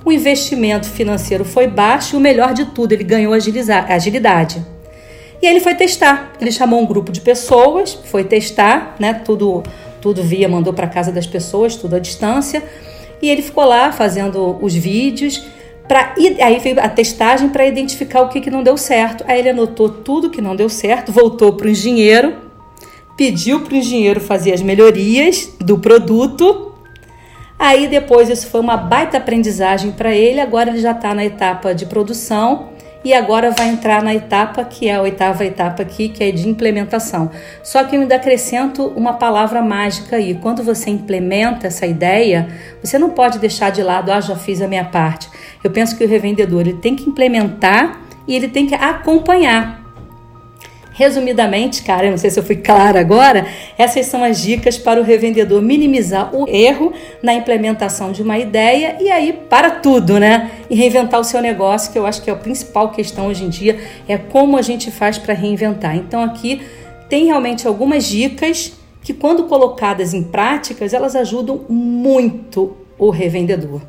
O 0.04 0.12
investimento 0.12 0.88
financeiro 0.88 1.44
foi 1.44 1.66
baixo 1.66 2.14
e 2.14 2.18
o 2.18 2.20
melhor 2.20 2.54
de 2.54 2.66
tudo, 2.66 2.92
ele 2.92 3.04
ganhou 3.04 3.32
agilidade. 3.32 4.64
E 5.40 5.46
ele 5.46 5.60
foi 5.60 5.74
testar. 5.74 6.32
Ele 6.40 6.50
chamou 6.50 6.80
um 6.80 6.86
grupo 6.86 7.12
de 7.12 7.20
pessoas, 7.20 7.94
foi 7.94 8.24
testar, 8.24 8.96
né? 8.98 9.14
Tudo, 9.14 9.62
tudo 10.00 10.22
via, 10.22 10.48
mandou 10.48 10.72
para 10.72 10.86
casa 10.86 11.12
das 11.12 11.26
pessoas, 11.26 11.76
tudo 11.76 11.96
à 11.96 11.98
distância. 11.98 12.62
E 13.22 13.28
ele 13.28 13.42
ficou 13.42 13.64
lá 13.64 13.92
fazendo 13.92 14.58
os 14.60 14.74
vídeos. 14.74 15.44
Pra, 15.86 16.14
aí 16.16 16.58
veio 16.58 16.78
a 16.80 16.88
testagem 16.88 17.48
para 17.48 17.66
identificar 17.66 18.20
o 18.22 18.28
que, 18.28 18.40
que 18.40 18.50
não 18.50 18.62
deu 18.62 18.76
certo. 18.76 19.24
Aí 19.26 19.38
ele 19.38 19.50
anotou 19.50 19.88
tudo 19.88 20.28
que 20.28 20.40
não 20.40 20.54
deu 20.54 20.68
certo, 20.68 21.12
voltou 21.12 21.52
para 21.54 21.66
o 21.66 21.70
engenheiro, 21.70 22.36
pediu 23.16 23.60
para 23.60 23.74
o 23.74 23.76
engenheiro 23.76 24.20
fazer 24.20 24.52
as 24.52 24.60
melhorias 24.60 25.54
do 25.60 25.78
produto. 25.78 26.74
Aí 27.58 27.88
depois 27.88 28.28
isso 28.28 28.48
foi 28.48 28.60
uma 28.60 28.76
baita 28.76 29.16
aprendizagem 29.16 29.92
para 29.92 30.14
ele. 30.14 30.40
Agora 30.40 30.70
ele 30.70 30.80
já 30.80 30.92
está 30.92 31.14
na 31.14 31.24
etapa 31.24 31.74
de 31.74 31.86
produção 31.86 32.67
e 33.04 33.14
agora 33.14 33.50
vai 33.50 33.68
entrar 33.68 34.02
na 34.02 34.14
etapa 34.14 34.64
que 34.64 34.88
é 34.88 34.96
a 34.96 35.02
oitava 35.02 35.44
etapa 35.44 35.82
aqui, 35.82 36.08
que 36.08 36.22
é 36.24 36.30
de 36.30 36.48
implementação. 36.48 37.30
Só 37.62 37.84
que 37.84 37.96
eu 37.96 38.00
ainda 38.00 38.16
acrescento 38.16 38.86
uma 38.96 39.14
palavra 39.14 39.62
mágica 39.62 40.16
aí. 40.16 40.34
Quando 40.34 40.62
você 40.62 40.90
implementa 40.90 41.68
essa 41.68 41.86
ideia, 41.86 42.48
você 42.82 42.98
não 42.98 43.10
pode 43.10 43.38
deixar 43.38 43.70
de 43.70 43.82
lado, 43.82 44.10
ah, 44.10 44.20
já 44.20 44.36
fiz 44.36 44.60
a 44.60 44.68
minha 44.68 44.84
parte. 44.84 45.28
Eu 45.62 45.70
penso 45.70 45.96
que 45.96 46.04
o 46.04 46.08
revendedor 46.08 46.62
ele 46.62 46.74
tem 46.74 46.96
que 46.96 47.08
implementar 47.08 48.00
e 48.26 48.34
ele 48.34 48.48
tem 48.48 48.66
que 48.66 48.74
acompanhar. 48.74 49.87
Resumidamente, 50.98 51.84
cara, 51.84 52.10
não 52.10 52.18
sei 52.18 52.28
se 52.28 52.40
eu 52.40 52.42
fui 52.42 52.56
clara 52.56 52.98
agora, 52.98 53.46
essas 53.78 54.06
são 54.06 54.24
as 54.24 54.42
dicas 54.42 54.76
para 54.76 55.00
o 55.00 55.04
revendedor 55.04 55.62
minimizar 55.62 56.34
o 56.34 56.44
erro 56.48 56.92
na 57.22 57.32
implementação 57.32 58.10
de 58.10 58.20
uma 58.20 58.36
ideia 58.36 58.96
e 58.98 59.08
aí 59.08 59.32
para 59.32 59.70
tudo, 59.70 60.18
né? 60.18 60.50
E 60.68 60.74
reinventar 60.74 61.20
o 61.20 61.22
seu 61.22 61.40
negócio, 61.40 61.92
que 61.92 61.98
eu 62.00 62.04
acho 62.04 62.20
que 62.20 62.28
é 62.28 62.32
a 62.32 62.36
principal 62.36 62.90
questão 62.90 63.28
hoje 63.28 63.44
em 63.44 63.48
dia, 63.48 63.78
é 64.08 64.18
como 64.18 64.56
a 64.56 64.62
gente 64.62 64.90
faz 64.90 65.16
para 65.16 65.34
reinventar. 65.34 65.94
Então 65.94 66.20
aqui 66.20 66.62
tem 67.08 67.26
realmente 67.26 67.68
algumas 67.68 68.04
dicas 68.04 68.72
que 69.00 69.14
quando 69.14 69.44
colocadas 69.44 70.12
em 70.12 70.24
práticas, 70.24 70.92
elas 70.92 71.14
ajudam 71.14 71.64
muito 71.68 72.76
o 72.98 73.10
revendedor. 73.10 73.82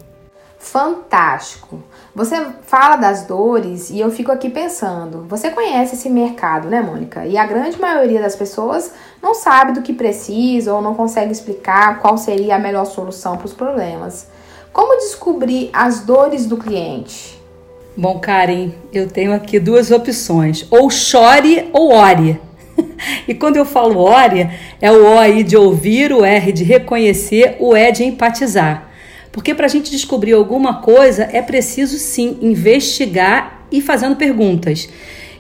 Fantástico. 0.60 1.82
Você 2.16 2.44
fala 2.64 2.96
das 2.96 3.26
dores 3.26 3.90
e 3.90 4.00
eu 4.00 4.10
fico 4.10 4.32
aqui 4.32 4.50
pensando. 4.50 5.26
Você 5.30 5.52
conhece 5.52 5.96
esse 5.96 6.10
mercado, 6.10 6.68
né, 6.68 6.82
Mônica? 6.82 7.26
E 7.26 7.38
a 7.38 7.46
grande 7.46 7.80
maioria 7.80 8.22
das 8.22 8.36
pessoas 8.36 8.92
não 9.22 9.36
sabe 9.36 9.74
do 9.74 9.82
que 9.82 9.94
precisa 9.94 10.74
ou 10.74 10.82
não 10.82 10.96
consegue 10.96 11.32
explicar 11.32 12.00
qual 12.00 12.18
seria 12.18 12.56
a 12.56 12.60
melhor 12.60 12.86
solução 12.86 13.38
para 13.38 13.46
os 13.46 13.54
problemas. 13.54 14.28
Como 14.74 14.98
descobrir 14.98 15.70
as 15.72 16.02
dores 16.02 16.46
do 16.46 16.58
cliente? 16.58 17.40
Bom, 17.96 18.20
Karen, 18.20 18.72
eu 18.92 19.08
tenho 19.08 19.34
aqui 19.34 19.60
duas 19.60 19.92
opções: 19.92 20.66
ou 20.72 20.90
chore 20.90 21.70
ou 21.74 21.94
ore. 21.94 22.40
E 23.28 23.34
quando 23.34 23.58
eu 23.58 23.66
falo 23.66 24.00
ore, 24.00 24.50
é 24.82 24.92
o 24.92 25.14
O 25.14 25.20
aí 25.20 25.44
de 25.44 25.56
ouvir, 25.56 26.12
o 26.12 26.26
R 26.26 26.52
de 26.52 26.64
reconhecer, 26.64 27.56
o 27.60 27.76
E 27.76 27.92
de 27.92 28.04
empatizar. 28.04 28.89
Porque 29.32 29.54
para 29.54 29.66
a 29.66 29.70
gente 29.70 29.92
descobrir 29.92 30.34
alguma 30.34 30.82
coisa 30.82 31.30
é 31.32 31.42
preciso 31.42 31.98
sim 31.98 32.38
investigar 32.42 33.66
e 33.72 33.82
fazendo 33.82 34.16
perguntas. 34.16 34.90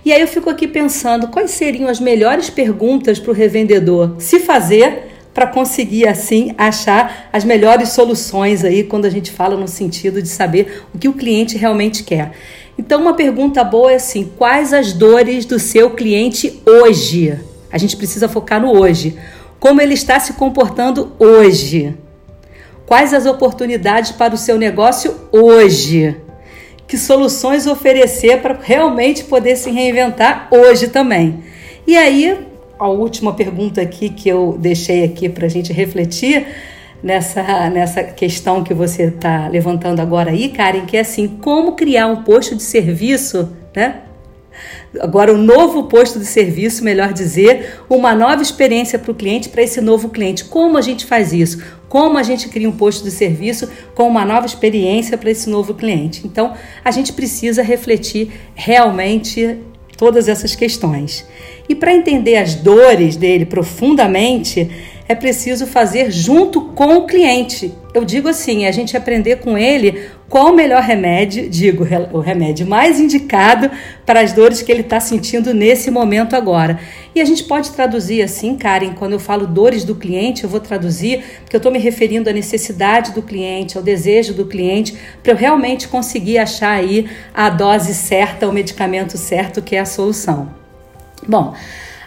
E 0.06 0.14
aí 0.14 0.22
eu 0.22 0.28
fico 0.28 0.50
aqui 0.50 0.68
pensando 0.68 1.28
quais 1.28 1.52
seriam 1.52 1.90
as 1.90 2.00
melhores 2.00 2.50
perguntas 2.50 3.20
para 3.20 3.32
o 3.32 3.34
revendedor 3.34 4.16
se 4.18 4.40
fazer 4.40 5.10
para 5.34 5.46
conseguir 5.48 6.08
assim 6.08 6.54
achar 6.58 7.30
as 7.32 7.44
melhores 7.44 7.90
soluções 7.90 8.64
aí 8.64 8.84
quando 8.84 9.06
a 9.06 9.10
gente 9.10 9.32
fala 9.32 9.56
no 9.56 9.68
sentido 9.68 10.22
de 10.22 10.28
saber 10.28 10.84
o 10.94 10.98
que 10.98 11.08
o 11.08 11.14
cliente 11.14 11.58
realmente 11.58 12.04
quer. 12.04 12.32
Então 12.78 13.02
uma 13.02 13.14
pergunta 13.14 13.64
boa 13.64 13.92
é 13.92 13.96
assim: 13.96 14.32
quais 14.38 14.74
as 14.74 14.94
dores 14.94 15.46
do 15.46 15.60
seu 15.60 15.92
cliente 15.92 16.62
hoje? 16.66 17.38
A 17.72 17.78
gente 17.78 17.96
precisa 17.96 18.28
focar 18.28 18.62
no 18.62 18.72
hoje. 18.72 19.18
Como 19.60 19.82
ele 19.82 19.94
está 19.94 20.20
se 20.20 20.34
comportando 20.34 21.12
hoje? 21.20 21.96
Quais 22.90 23.14
as 23.14 23.28
oportunidades 23.28 24.12
para 24.14 24.34
o 24.34 24.38
seu 24.38 24.58
negócio 24.58 25.16
hoje? 25.32 26.16
Que 26.88 26.98
soluções 26.98 27.68
oferecer 27.68 28.42
para 28.42 28.58
realmente 28.60 29.26
poder 29.26 29.58
se 29.58 29.70
reinventar 29.70 30.48
hoje 30.50 30.88
também? 30.88 31.44
E 31.86 31.96
aí, 31.96 32.48
a 32.80 32.88
última 32.88 33.32
pergunta 33.32 33.80
aqui 33.80 34.10
que 34.10 34.28
eu 34.28 34.58
deixei 34.60 35.04
aqui 35.04 35.30
para 35.30 35.46
a 35.46 35.50
gente 35.50 35.72
refletir 35.72 36.48
nessa, 37.04 37.70
nessa 37.70 38.02
questão 38.02 38.64
que 38.64 38.74
você 38.74 39.04
está 39.04 39.48
levantando 39.50 40.00
agora 40.00 40.32
aí, 40.32 40.50
Karen, 40.50 40.88
que 40.88 40.98
é 40.98 41.02
assim, 41.02 41.28
como 41.28 41.74
criar 41.74 42.08
um 42.08 42.24
posto 42.24 42.56
de 42.56 42.64
serviço, 42.64 43.56
né? 43.76 44.00
Agora, 45.00 45.34
um 45.34 45.38
novo 45.38 45.84
posto 45.84 46.20
de 46.20 46.26
serviço, 46.26 46.84
melhor 46.84 47.14
dizer, 47.14 47.82
uma 47.90 48.16
nova 48.16 48.42
experiência 48.42 48.98
para 48.98 49.12
o 49.12 49.16
cliente, 49.16 49.50
para 49.50 49.62
esse 49.62 49.80
novo 49.82 50.10
cliente. 50.10 50.46
Como 50.46 50.78
a 50.78 50.82
gente 50.82 51.06
faz 51.06 51.32
isso? 51.34 51.62
Como 51.88 52.18
a 52.18 52.24
gente 52.24 52.50
cria 52.50 52.70
um 52.70 52.78
posto 52.78 53.04
de 53.04 53.12
serviço 53.12 53.70
com 53.96 54.08
uma 54.08 54.26
nova 54.26 54.46
experiência 54.46 55.18
para 55.18 55.32
esse 55.32 55.50
novo 55.50 55.74
cliente? 55.74 56.26
Então, 56.26 56.54
a 56.84 56.92
gente 56.92 57.14
precisa 57.14 57.62
refletir 57.62 58.32
realmente 58.56 59.58
todas 59.98 60.30
essas 60.30 60.56
questões. 60.56 61.26
E 61.68 61.76
para 61.76 61.94
entender 61.94 62.38
as 62.38 62.56
dores 62.56 63.18
dele 63.18 63.46
profundamente, 63.46 64.70
é 65.10 65.16
preciso 65.16 65.66
fazer 65.66 66.12
junto 66.12 66.62
com 66.62 66.98
o 66.98 67.08
cliente. 67.08 67.74
Eu 67.96 68.06
digo 68.06 68.30
assim, 68.30 68.68
a 68.68 68.72
gente 68.72 68.96
aprender 68.96 69.38
com 69.38 69.58
ele 69.58 70.08
qual 70.30 70.52
o 70.52 70.56
melhor 70.56 70.84
remédio, 70.84 71.50
digo, 71.50 71.84
o 72.14 72.20
remédio 72.20 72.68
mais 72.68 73.00
indicado 73.00 73.72
para 74.06 74.22
as 74.22 74.34
dores 74.34 74.62
que 74.62 74.72
ele 74.72 74.82
está 74.82 75.00
sentindo 75.00 75.52
nesse 75.52 75.90
momento 75.90 76.36
agora. 76.36 76.80
E 77.16 77.20
a 77.20 77.26
gente 77.26 77.44
pode 77.44 77.72
traduzir 77.72 78.22
assim, 78.22 78.56
Karen, 78.56 78.94
quando 78.94 79.14
eu 79.14 79.20
falo 79.20 79.48
dores 79.48 79.84
do 79.84 79.96
cliente, 79.96 80.44
eu 80.44 80.50
vou 80.50 80.60
traduzir, 80.60 81.24
porque 81.42 81.56
eu 81.56 81.60
estou 81.60 81.72
me 81.72 81.80
referindo 81.80 82.30
à 82.30 82.34
necessidade 82.34 83.12
do 83.12 83.24
cliente, 83.24 83.78
ao 83.78 83.84
desejo 83.84 84.36
do 84.36 84.46
cliente, 84.46 84.96
para 85.24 85.32
eu 85.32 85.36
realmente 85.36 85.88
conseguir 85.88 86.38
achar 86.38 86.74
aí 86.74 87.10
a 87.34 87.50
dose 87.50 87.96
certa, 87.96 88.48
o 88.48 88.54
medicamento 88.54 89.18
certo, 89.18 89.60
que 89.60 89.76
é 89.76 89.80
a 89.80 89.86
solução. 89.86 90.54
Bom, 91.28 91.56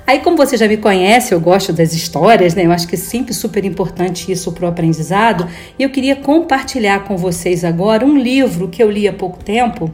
Aí, 0.06 0.18
como 0.18 0.36
você 0.36 0.56
já 0.56 0.66
me 0.66 0.76
conhece, 0.76 1.32
eu 1.32 1.40
gosto 1.40 1.72
das 1.72 1.92
histórias, 1.92 2.54
né? 2.54 2.66
Eu 2.66 2.72
acho 2.72 2.88
que 2.88 2.96
é 2.96 2.98
sempre 2.98 3.32
super 3.32 3.64
importante 3.64 4.30
isso 4.32 4.50
para 4.52 4.64
o 4.64 4.68
aprendizado. 4.68 5.48
E 5.78 5.82
eu 5.82 5.90
queria 5.90 6.16
compartilhar 6.16 7.04
com 7.04 7.16
vocês 7.16 7.64
agora 7.64 8.04
um 8.04 8.18
livro 8.18 8.68
que 8.68 8.82
eu 8.82 8.90
li 8.90 9.06
há 9.06 9.12
pouco 9.12 9.42
tempo, 9.42 9.90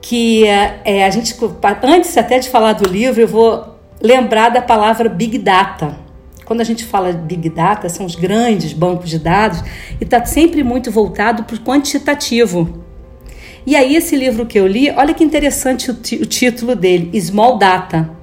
que 0.00 0.44
é, 0.44 1.04
a 1.04 1.10
gente, 1.10 1.36
antes 1.82 2.16
até 2.16 2.38
de 2.38 2.48
falar 2.48 2.72
do 2.72 2.88
livro, 2.88 3.20
eu 3.20 3.28
vou 3.28 3.76
lembrar 4.00 4.48
da 4.48 4.60
palavra 4.60 5.08
Big 5.08 5.38
Data. 5.38 5.96
Quando 6.44 6.60
a 6.60 6.64
gente 6.64 6.84
fala 6.84 7.12
Big 7.12 7.48
Data, 7.48 7.88
são 7.88 8.06
os 8.06 8.14
grandes 8.14 8.72
bancos 8.72 9.10
de 9.10 9.18
dados 9.18 9.62
e 10.00 10.04
está 10.04 10.24
sempre 10.24 10.62
muito 10.62 10.90
voltado 10.90 11.44
para 11.44 11.56
o 11.56 11.60
quantitativo. 11.60 12.84
E 13.66 13.74
aí, 13.74 13.96
esse 13.96 14.14
livro 14.14 14.46
que 14.46 14.58
eu 14.58 14.66
li, 14.66 14.90
olha 14.90 15.12
que 15.12 15.24
interessante 15.24 15.90
o, 15.90 15.94
o 15.94 16.26
título 16.26 16.76
dele: 16.76 17.20
Small 17.20 17.58
Data. 17.58 18.15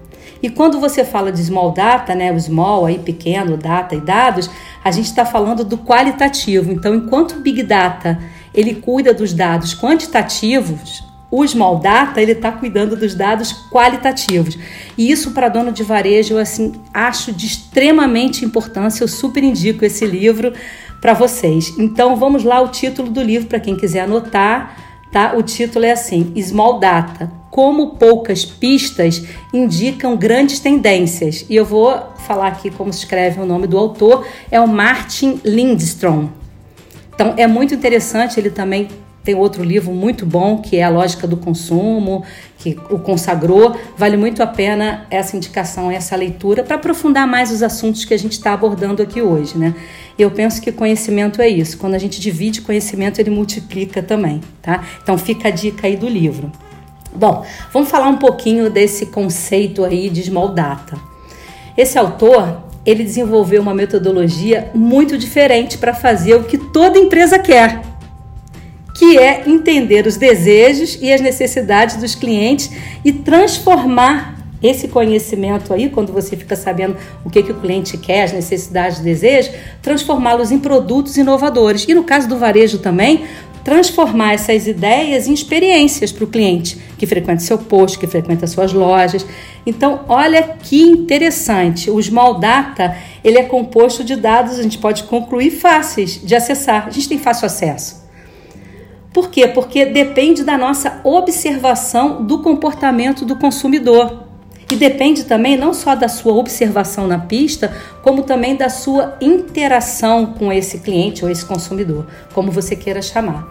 E 0.43 0.49
quando 0.49 0.77
você 0.77 1.06
fala 1.06 1.32
de 1.32 1.41
small 1.41 1.71
data, 1.71 2.13
né, 2.13 2.29
o 2.29 2.38
small 2.38 2.86
aí 2.86 2.99
pequeno, 2.99 3.56
data 3.56 3.95
e 3.95 4.01
dados, 4.01 4.49
a 4.84 4.91
gente 4.91 5.06
está 5.06 5.25
falando 5.25 5.63
do 5.63 5.77
qualitativo. 5.77 6.69
Então, 6.69 6.93
enquanto 6.93 7.38
o 7.38 7.39
big 7.39 7.63
data 7.63 8.19
ele 8.53 8.75
cuida 8.75 9.13
dos 9.13 9.34
dados 9.34 9.73
quantitativos, 9.73 11.01
o 11.32 11.47
Small 11.47 11.79
Data 11.79 12.21
ele 12.21 12.34
está 12.34 12.51
cuidando 12.51 12.95
dos 12.95 13.15
dados 13.15 13.51
qualitativos. 13.71 14.56
E 14.95 15.10
isso 15.10 15.32
para 15.32 15.49
dono 15.49 15.71
de 15.71 15.82
varejo 15.82 16.36
eu 16.36 16.38
assim 16.38 16.73
acho 16.93 17.34
de 17.34 17.47
extremamente 17.47 18.45
importância. 18.45 19.03
Eu 19.03 19.08
super 19.08 19.43
indico 19.43 19.84
esse 19.84 20.06
livro 20.06 20.53
para 21.01 21.15
vocês. 21.15 21.73
Então 21.79 22.15
vamos 22.15 22.43
lá 22.43 22.62
o 22.62 22.67
título 22.67 23.10
do 23.10 23.23
livro 23.23 23.47
para 23.47 23.60
quem 23.60 23.75
quiser 23.75 24.01
anotar, 24.01 24.77
tá? 25.12 25.34
O 25.36 25.41
título 25.41 25.86
é 25.86 25.91
assim: 25.91 26.32
Small 26.39 26.79
Data. 26.79 27.42
Como 27.53 27.97
poucas 27.97 28.43
pistas 28.43 29.21
indicam 29.53 30.17
grandes 30.17 30.59
tendências. 30.59 31.45
E 31.47 31.55
eu 31.55 31.63
vou 31.63 31.95
falar 32.25 32.47
aqui 32.47 32.71
como 32.71 32.91
se 32.91 32.97
escreve 32.97 33.39
o 33.39 33.45
nome 33.45 33.67
do 33.67 33.77
autor, 33.77 34.25
é 34.49 34.59
o 34.59 34.67
Martin 34.67 35.39
Lindstrom. 35.45 36.29
Então 37.13 37.35
é 37.37 37.45
muito 37.45 37.75
interessante, 37.75 38.39
ele 38.39 38.49
também 38.49 38.87
tem 39.23 39.35
outro 39.35 39.63
livro 39.63 39.93
muito 39.93 40.25
bom 40.25 40.63
que 40.63 40.77
é 40.77 40.83
A 40.83 40.89
Lógica 40.89 41.27
do 41.27 41.37
Consumo, 41.37 42.23
que 42.57 42.75
o 42.89 42.97
consagrou. 42.97 43.77
Vale 43.95 44.17
muito 44.17 44.41
a 44.41 44.47
pena 44.47 45.05
essa 45.11 45.37
indicação, 45.37 45.91
essa 45.91 46.15
leitura, 46.15 46.63
para 46.63 46.77
aprofundar 46.77 47.27
mais 47.27 47.51
os 47.51 47.61
assuntos 47.61 48.03
que 48.03 48.15
a 48.15 48.17
gente 48.17 48.31
está 48.31 48.53
abordando 48.53 49.03
aqui 49.03 49.21
hoje. 49.21 49.59
Né? 49.59 49.75
Eu 50.17 50.31
penso 50.31 50.59
que 50.59 50.71
conhecimento 50.71 51.39
é 51.39 51.47
isso. 51.47 51.77
Quando 51.77 51.93
a 51.93 51.99
gente 51.99 52.19
divide 52.19 52.61
conhecimento, 52.61 53.19
ele 53.19 53.29
multiplica 53.29 54.01
também. 54.01 54.41
Tá? 54.59 54.83
Então 55.03 55.19
fica 55.19 55.49
a 55.49 55.51
dica 55.51 55.85
aí 55.85 55.95
do 55.95 56.09
livro. 56.09 56.51
Bom, 57.15 57.45
vamos 57.71 57.89
falar 57.89 58.08
um 58.08 58.17
pouquinho 58.17 58.69
desse 58.69 59.08
conceito 59.08 59.84
aí 59.84 60.10
de 60.10 60.23
small 60.23 60.49
data. 60.49 60.97
Esse 61.78 61.97
autor 61.97 62.63
ele 62.86 63.04
desenvolveu 63.04 63.62
uma 63.62 63.73
metodologia 63.73 64.71
muito 64.73 65.17
diferente 65.17 65.78
para 65.78 65.93
fazer 65.93 66.36
o 66.36 66.43
que 66.43 66.58
toda 66.58 66.99
empresa 66.99 67.39
quer 67.39 67.82
que 68.93 69.17
é 69.17 69.43
entender 69.47 70.06
os 70.06 70.17
desejos 70.17 70.97
e 71.02 71.12
as 71.12 71.19
necessidades 71.19 71.97
dos 71.97 72.15
clientes 72.15 72.69
e 73.04 73.12
transformar 73.12 74.38
esse 74.62 74.88
conhecimento 74.88 75.73
aí, 75.73 75.89
quando 75.89 76.13
você 76.13 76.38
fica 76.38 76.56
sabendo 76.56 76.95
o 77.26 77.30
que, 77.30 77.43
que 77.43 77.52
o 77.52 77.56
cliente 77.56 77.97
quer, 77.97 78.23
as 78.23 78.32
necessidades 78.32 78.99
desejos, 78.99 79.54
transformá-los 79.82 80.52
em 80.52 80.60
produtos 80.60 81.17
inovadores. 81.17 81.86
E 81.88 81.93
no 81.93 82.04
caso 82.06 82.30
do 82.30 82.38
varejo 82.38 82.78
também, 82.78 83.26
transformar 83.63 84.34
essas 84.34 84.67
ideias 84.67 85.28
em 85.28 85.34
experiências 85.34 86.12
para 86.12 86.23
o 86.23 86.28
cliente 86.28 86.78
que 86.97 87.06
frequenta 87.06 87.39
seu 87.39 87.58
posto, 87.58 87.99
que 87.99 88.08
frequenta 88.08 88.45
suas 88.45 88.73
lojas. 88.73 89.26
Então, 89.65 90.02
olha 90.08 90.43
que 90.43 90.82
interessante. 90.82 91.89
O 91.89 92.02
Small 92.02 92.39
Data 92.39 92.97
ele 93.23 93.38
é 93.38 93.43
composto 93.43 94.04
de 94.04 94.15
dados, 94.15 94.60
a 94.60 94.63
gente 94.63 94.78
pode 94.78 95.04
concluir 95.04 95.52
fáceis 95.52 96.19
de 96.23 96.36
acessar. 96.36 96.88
A 96.88 96.91
gente 96.91 97.08
tem 97.08 97.17
fácil 97.17 97.45
acesso. 97.45 98.04
Por 99.13 99.30
quê? 99.30 99.47
Porque 99.47 99.86
depende 99.86 100.43
da 100.43 100.58
nossa 100.58 100.99
observação 101.04 102.26
do 102.26 102.41
comportamento 102.41 103.23
do 103.23 103.36
consumidor. 103.36 104.32
E 104.71 104.76
depende 104.76 105.26
também 105.26 105.58
não 105.58 105.73
só 105.73 105.95
da 105.95 106.08
sua 106.08 106.34
observação 106.34 107.08
na 107.08 107.19
pista, 107.19 107.76
como 108.02 108.23
também 108.23 108.56
da 108.56 108.69
sua 108.69 109.17
interação 109.21 110.28
com 110.28 110.52
esse 110.52 110.80
cliente 110.80 111.23
ou 111.23 111.32
esse 111.32 111.45
consumidor, 111.45 112.06
como 112.34 112.52
você 112.52 112.76
queira 112.76 113.02
chamar. 113.02 113.47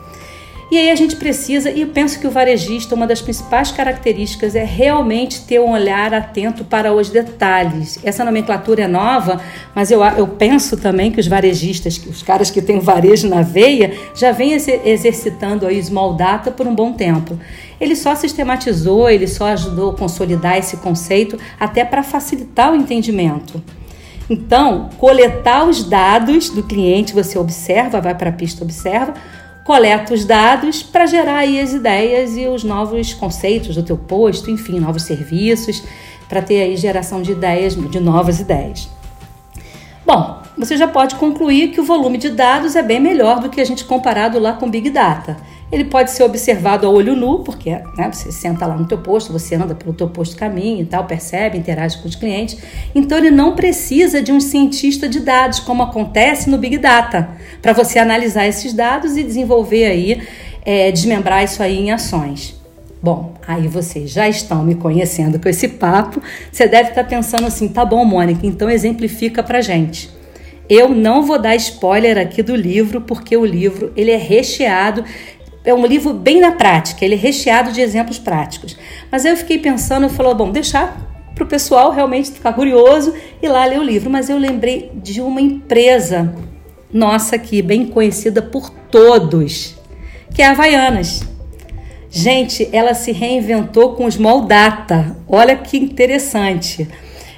E 0.72 0.78
aí 0.78 0.90
a 0.90 0.94
gente 0.94 1.16
precisa, 1.16 1.70
e 1.70 1.82
eu 1.82 1.88
penso 1.88 2.18
que 2.18 2.26
o 2.26 2.30
varejista, 2.30 2.94
uma 2.94 3.06
das 3.06 3.20
principais 3.20 3.70
características 3.70 4.54
é 4.54 4.64
realmente 4.64 5.42
ter 5.42 5.60
um 5.60 5.72
olhar 5.72 6.14
atento 6.14 6.64
para 6.64 6.94
os 6.94 7.10
detalhes. 7.10 7.98
Essa 8.02 8.24
nomenclatura 8.24 8.84
é 8.84 8.88
nova, 8.88 9.38
mas 9.74 9.90
eu, 9.90 10.02
eu 10.02 10.26
penso 10.26 10.78
também 10.78 11.12
que 11.12 11.20
os 11.20 11.26
varejistas, 11.26 12.00
os 12.06 12.22
caras 12.22 12.50
que 12.50 12.62
têm 12.62 12.80
varejo 12.80 13.28
na 13.28 13.42
veia, 13.42 13.92
já 14.14 14.32
vêm 14.32 14.54
exercitando 14.54 15.66
aí 15.66 15.78
small 15.84 16.14
data 16.14 16.50
por 16.50 16.66
um 16.66 16.74
bom 16.74 16.94
tempo. 16.94 17.38
Ele 17.82 17.96
só 17.96 18.14
sistematizou, 18.14 19.10
ele 19.10 19.26
só 19.26 19.46
ajudou 19.46 19.90
a 19.90 19.96
consolidar 19.96 20.56
esse 20.56 20.76
conceito 20.76 21.36
até 21.58 21.84
para 21.84 22.04
facilitar 22.04 22.70
o 22.70 22.76
entendimento. 22.76 23.60
Então, 24.30 24.88
coletar 24.98 25.68
os 25.68 25.82
dados 25.82 26.48
do 26.48 26.62
cliente, 26.62 27.12
você 27.12 27.36
observa, 27.36 28.00
vai 28.00 28.14
para 28.14 28.30
a 28.30 28.32
pista, 28.32 28.62
observa, 28.62 29.14
coleta 29.64 30.14
os 30.14 30.24
dados 30.24 30.80
para 30.80 31.06
gerar 31.06 31.38
aí 31.38 31.60
as 31.60 31.72
ideias 31.72 32.36
e 32.36 32.46
os 32.46 32.62
novos 32.62 33.14
conceitos 33.14 33.74
do 33.74 33.82
teu 33.82 33.98
posto, 33.98 34.48
enfim, 34.48 34.78
novos 34.78 35.02
serviços, 35.02 35.82
para 36.28 36.40
ter 36.40 36.62
aí 36.62 36.76
geração 36.76 37.20
de 37.20 37.32
ideias, 37.32 37.74
de 37.74 37.98
novas 37.98 38.38
ideias. 38.38 38.88
Bom, 40.06 40.40
você 40.56 40.76
já 40.76 40.86
pode 40.86 41.16
concluir 41.16 41.72
que 41.72 41.80
o 41.80 41.84
volume 41.84 42.16
de 42.16 42.30
dados 42.30 42.76
é 42.76 42.82
bem 42.82 43.00
melhor 43.00 43.40
do 43.40 43.50
que 43.50 43.60
a 43.60 43.64
gente 43.64 43.84
comparado 43.84 44.38
lá 44.38 44.52
com 44.52 44.70
Big 44.70 44.88
Data. 44.88 45.36
Ele 45.72 45.84
pode 45.84 46.10
ser 46.10 46.22
observado 46.22 46.86
a 46.86 46.90
olho 46.90 47.16
nu, 47.16 47.38
porque 47.38 47.70
né, 47.70 48.10
você 48.12 48.30
senta 48.30 48.66
lá 48.66 48.76
no 48.76 48.86
teu 48.86 48.98
posto, 48.98 49.32
você 49.32 49.54
anda 49.54 49.74
pelo 49.74 49.94
teu 49.94 50.06
posto 50.06 50.36
caminho 50.36 50.82
e 50.82 50.84
tal, 50.84 51.04
percebe, 51.04 51.56
interage 51.56 51.96
com 51.96 52.06
os 52.06 52.14
clientes. 52.14 52.58
Então 52.94 53.16
ele 53.16 53.30
não 53.30 53.56
precisa 53.56 54.20
de 54.20 54.30
um 54.30 54.38
cientista 54.38 55.08
de 55.08 55.20
dados, 55.20 55.60
como 55.60 55.82
acontece 55.82 56.50
no 56.50 56.58
Big 56.58 56.76
Data, 56.76 57.30
para 57.62 57.72
você 57.72 57.98
analisar 57.98 58.46
esses 58.46 58.74
dados 58.74 59.16
e 59.16 59.22
desenvolver 59.22 59.86
aí, 59.86 60.22
é, 60.62 60.92
desmembrar 60.92 61.42
isso 61.42 61.62
aí 61.62 61.78
em 61.78 61.90
ações. 61.90 62.60
Bom, 63.02 63.32
aí 63.48 63.66
vocês 63.66 64.10
já 64.10 64.28
estão 64.28 64.62
me 64.62 64.74
conhecendo 64.74 65.40
com 65.40 65.48
esse 65.48 65.68
papo. 65.68 66.22
Você 66.52 66.68
deve 66.68 66.90
estar 66.90 67.04
pensando 67.04 67.46
assim, 67.46 67.66
tá 67.66 67.82
bom, 67.82 68.04
Mônica, 68.04 68.46
então 68.46 68.68
exemplifica 68.68 69.42
pra 69.42 69.62
gente. 69.62 70.10
Eu 70.68 70.90
não 70.90 71.22
vou 71.22 71.38
dar 71.38 71.56
spoiler 71.56 72.18
aqui 72.18 72.42
do 72.42 72.54
livro, 72.54 73.00
porque 73.00 73.36
o 73.36 73.44
livro 73.44 73.90
ele 73.96 74.10
é 74.10 74.16
recheado 74.16 75.02
é 75.64 75.72
um 75.72 75.86
livro 75.86 76.12
bem 76.12 76.40
na 76.40 76.52
prática, 76.52 77.04
ele 77.04 77.14
é 77.14 77.18
recheado 77.18 77.72
de 77.72 77.80
exemplos 77.80 78.18
práticos. 78.18 78.76
Mas 79.10 79.24
aí 79.24 79.32
eu 79.32 79.36
fiquei 79.36 79.58
pensando, 79.58 80.04
eu 80.04 80.10
falei, 80.10 80.34
bom, 80.34 80.50
deixar 80.50 81.10
para 81.34 81.44
o 81.44 81.46
pessoal 81.46 81.92
realmente 81.92 82.32
ficar 82.32 82.52
curioso 82.52 83.14
e 83.40 83.48
lá 83.48 83.64
ler 83.64 83.78
o 83.78 83.82
livro. 83.82 84.10
Mas 84.10 84.28
eu 84.28 84.38
lembrei 84.38 84.90
de 84.94 85.20
uma 85.20 85.40
empresa 85.40 86.34
nossa 86.92 87.36
aqui, 87.36 87.62
bem 87.62 87.86
conhecida 87.86 88.42
por 88.42 88.70
todos, 88.70 89.74
que 90.34 90.42
é 90.42 90.46
a 90.46 90.50
Havaianas. 90.50 91.22
Gente, 92.10 92.68
ela 92.72 92.92
se 92.92 93.10
reinventou 93.10 93.94
com 93.94 94.10
Small 94.10 94.42
Data. 94.42 95.16
Olha 95.26 95.56
que 95.56 95.78
interessante. 95.78 96.86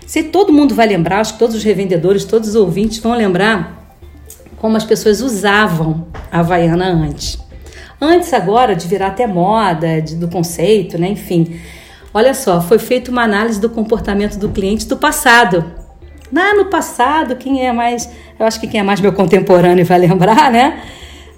Se 0.05 0.25
todo 0.25 0.53
mundo 0.53 0.75
vai 0.75 0.87
lembrar, 0.87 1.21
acho 1.21 1.35
que 1.35 1.39
todos 1.39 1.55
os 1.55 1.63
revendedores, 1.63 2.25
todos 2.25 2.51
os 2.51 2.55
ouvintes 2.57 2.99
vão 2.99 3.15
lembrar 3.15 3.85
como 4.57 4.77
as 4.77 4.85
pessoas 4.85 5.21
usavam 5.21 6.09
a 6.31 6.41
Havaiana 6.41 6.87
antes. 6.87 7.44
Antes 8.05 8.35
agora 8.35 8.77
de 8.77 8.87
virar 8.87 9.07
até 9.07 9.27
moda, 9.27 10.03
de, 10.03 10.15
do 10.15 10.29
conceito, 10.29 10.99
né? 10.99 11.09
Enfim. 11.09 11.59
Olha 12.13 12.35
só, 12.35 12.61
foi 12.61 12.79
feita 12.79 13.11
uma 13.11 13.23
análise 13.23 13.59
do 13.59 13.71
comportamento 13.71 14.37
do 14.37 14.51
cliente 14.51 14.87
do 14.87 14.99
passado. 14.99 15.65
Lá 16.31 16.55
no 16.55 16.67
passado, 16.67 17.35
quem 17.37 17.67
é 17.67 17.73
mais, 17.73 18.11
eu 18.39 18.45
acho 18.45 18.61
que 18.61 18.67
quem 18.67 18.79
é 18.79 18.83
mais 18.83 19.01
meu 19.01 19.15
contemporâneo 19.15 19.87
vai 19.87 19.97
lembrar, 20.01 20.53
né? 20.53 20.83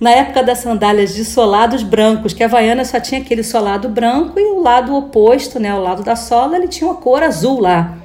Na 0.01 0.11
época 0.11 0.43
das 0.43 0.59
sandálias 0.59 1.15
de 1.15 1.25
solados 1.25 1.85
brancos, 1.85 2.33
que 2.33 2.43
a 2.43 2.47
Havaiana 2.47 2.85
só 2.85 2.99
tinha 2.99 3.21
aquele 3.21 3.45
solado 3.45 3.89
branco 3.89 4.41
e 4.41 4.43
o 4.43 4.61
lado 4.61 4.93
oposto, 4.93 5.61
né, 5.61 5.73
o 5.73 5.81
lado 5.81 6.03
da 6.03 6.17
sola, 6.17 6.57
ele 6.57 6.67
tinha 6.67 6.91
uma 6.91 6.97
cor 6.97 7.23
azul 7.23 7.61
lá. 7.61 7.97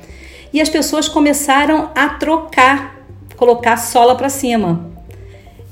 E 0.54 0.62
as 0.62 0.70
pessoas 0.70 1.10
começaram 1.10 1.90
a 1.96 2.10
trocar, 2.10 2.96
colocar 3.36 3.76
sola 3.78 4.14
para 4.14 4.30
cima. 4.30 4.91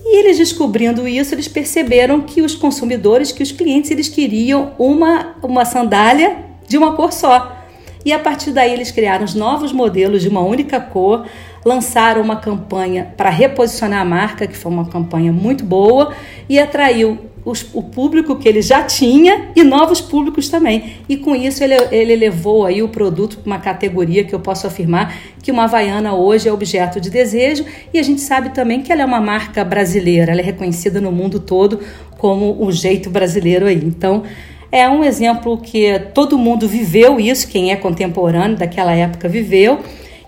E 0.02 0.20
eles 0.20 0.38
descobrindo 0.38 1.08
isso, 1.08 1.36
eles 1.36 1.48
perceberam 1.48 2.22
que 2.22 2.42
os 2.42 2.56
consumidores, 2.56 3.32
que 3.32 3.44
os 3.44 3.52
clientes, 3.52 3.92
eles 3.92 4.08
queriam 4.08 4.74
uma, 4.80 5.36
uma 5.44 5.66
sandália 5.66 6.38
de 6.68 6.78
uma 6.78 6.96
cor 6.96 7.12
só. 7.12 7.58
E 8.06 8.14
a 8.14 8.20
partir 8.20 8.52
daí 8.52 8.72
eles 8.72 8.92
criaram 8.92 9.26
os 9.26 9.36
novos 9.36 9.74
modelos 9.74 10.22
de 10.22 10.30
uma 10.30 10.40
única 10.40 10.80
cor, 10.80 11.26
lançaram 11.66 12.22
uma 12.22 12.38
campanha 12.38 13.14
para 13.18 13.30
reposicionar 13.30 14.02
a 14.02 14.06
marca, 14.06 14.48
que 14.48 14.56
foi 14.56 14.72
uma 14.72 14.86
campanha 14.86 15.34
muito 15.34 15.66
boa 15.66 16.14
e 16.48 16.58
atraiu 16.58 17.29
os, 17.50 17.66
o 17.74 17.82
público 17.82 18.36
que 18.36 18.48
ele 18.48 18.62
já 18.62 18.84
tinha 18.84 19.50
e 19.56 19.64
novos 19.64 20.02
públicos 20.02 20.50
também. 20.50 20.98
E 21.08 21.18
com 21.18 21.36
isso 21.36 21.64
ele, 21.64 21.76
ele 21.92 22.16
levou 22.16 22.66
aí 22.66 22.82
o 22.82 22.90
produto 22.90 23.38
para 23.38 23.48
uma 23.48 23.60
categoria 23.60 24.24
que 24.24 24.34
eu 24.34 24.40
posso 24.40 24.68
afirmar 24.68 25.16
que 25.42 25.52
uma 25.52 25.64
Havaiana 25.64 26.14
hoje 26.14 26.48
é 26.48 26.54
objeto 26.54 27.00
de 27.00 27.10
desejo 27.10 27.66
e 27.94 28.00
a 28.00 28.04
gente 28.04 28.22
sabe 28.22 28.50
também 28.50 28.82
que 28.82 28.92
ela 28.92 29.02
é 29.02 29.06
uma 29.06 29.22
marca 29.22 29.64
brasileira, 29.64 30.32
ela 30.32 30.42
é 30.42 30.44
reconhecida 30.44 31.00
no 31.00 31.12
mundo 31.12 31.40
todo 31.40 31.80
como 32.18 32.64
o 32.64 32.72
jeito 32.72 33.10
brasileiro 33.10 33.66
aí. 33.66 33.82
Então, 33.84 34.24
é 34.72 34.88
um 34.88 35.04
exemplo 35.04 35.58
que 35.58 35.98
todo 36.14 36.38
mundo 36.38 36.68
viveu 36.68 37.20
isso, 37.20 37.48
quem 37.48 37.72
é 37.72 37.76
contemporâneo 37.76 38.58
daquela 38.58 38.94
época 38.94 39.28
viveu. 39.28 39.80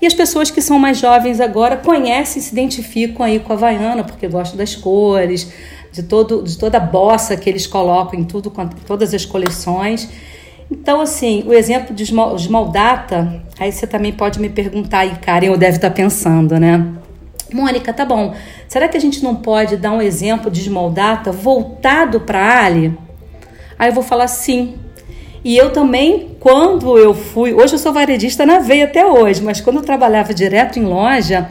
E 0.01 0.07
as 0.07 0.15
pessoas 0.15 0.49
que 0.49 0.61
são 0.61 0.79
mais 0.79 0.97
jovens 0.97 1.39
agora 1.39 1.77
conhecem 1.77 2.41
se 2.41 2.51
identificam 2.51 3.23
aí 3.23 3.39
com 3.39 3.53
a 3.53 3.55
Havaiana, 3.55 4.03
porque 4.03 4.27
gostam 4.27 4.57
das 4.57 4.75
cores, 4.75 5.53
de, 5.91 6.03
todo, 6.03 6.43
de 6.43 6.57
toda 6.57 6.77
a 6.77 6.81
bossa 6.81 7.35
que 7.35 7.49
eles 7.49 7.67
colocam 7.67 8.19
em 8.19 8.23
tudo, 8.23 8.51
todas 8.85 9.13
as 9.13 9.25
coleções. 9.25 10.09
Então, 10.71 11.01
assim, 11.01 11.43
o 11.45 11.53
exemplo 11.53 11.93
de 11.93 12.05
small 12.05 12.69
data, 12.69 13.43
aí 13.59 13.71
você 13.71 13.85
também 13.85 14.13
pode 14.13 14.39
me 14.39 14.49
perguntar, 14.49 15.05
e 15.05 15.15
Karen, 15.15 15.47
eu 15.47 15.57
deve 15.57 15.75
estar 15.75 15.91
pensando, 15.91 16.57
né? 16.57 16.87
Mônica, 17.53 17.91
tá 17.91 18.05
bom. 18.05 18.33
Será 18.67 18.87
que 18.87 18.95
a 18.95 19.01
gente 19.01 19.21
não 19.21 19.35
pode 19.35 19.75
dar 19.75 19.91
um 19.91 20.01
exemplo 20.01 20.49
de 20.49 20.61
small 20.61 20.89
data 20.89 21.31
voltado 21.31 22.21
para 22.21 22.63
Ali? 22.63 22.97
Aí 23.77 23.89
eu 23.89 23.93
vou 23.93 24.03
falar 24.03 24.29
sim. 24.29 24.75
E 25.43 25.57
eu 25.57 25.71
também, 25.71 26.37
quando 26.39 26.97
eu 26.97 27.13
fui, 27.13 27.51
hoje 27.53 27.73
eu 27.73 27.79
sou 27.79 27.91
varejista 27.91 28.45
na 28.45 28.59
veia 28.59 28.85
até 28.85 29.05
hoje, 29.05 29.41
mas 29.41 29.59
quando 29.59 29.77
eu 29.77 29.83
trabalhava 29.83 30.33
direto 30.33 30.79
em 30.79 30.83
loja, 30.83 31.49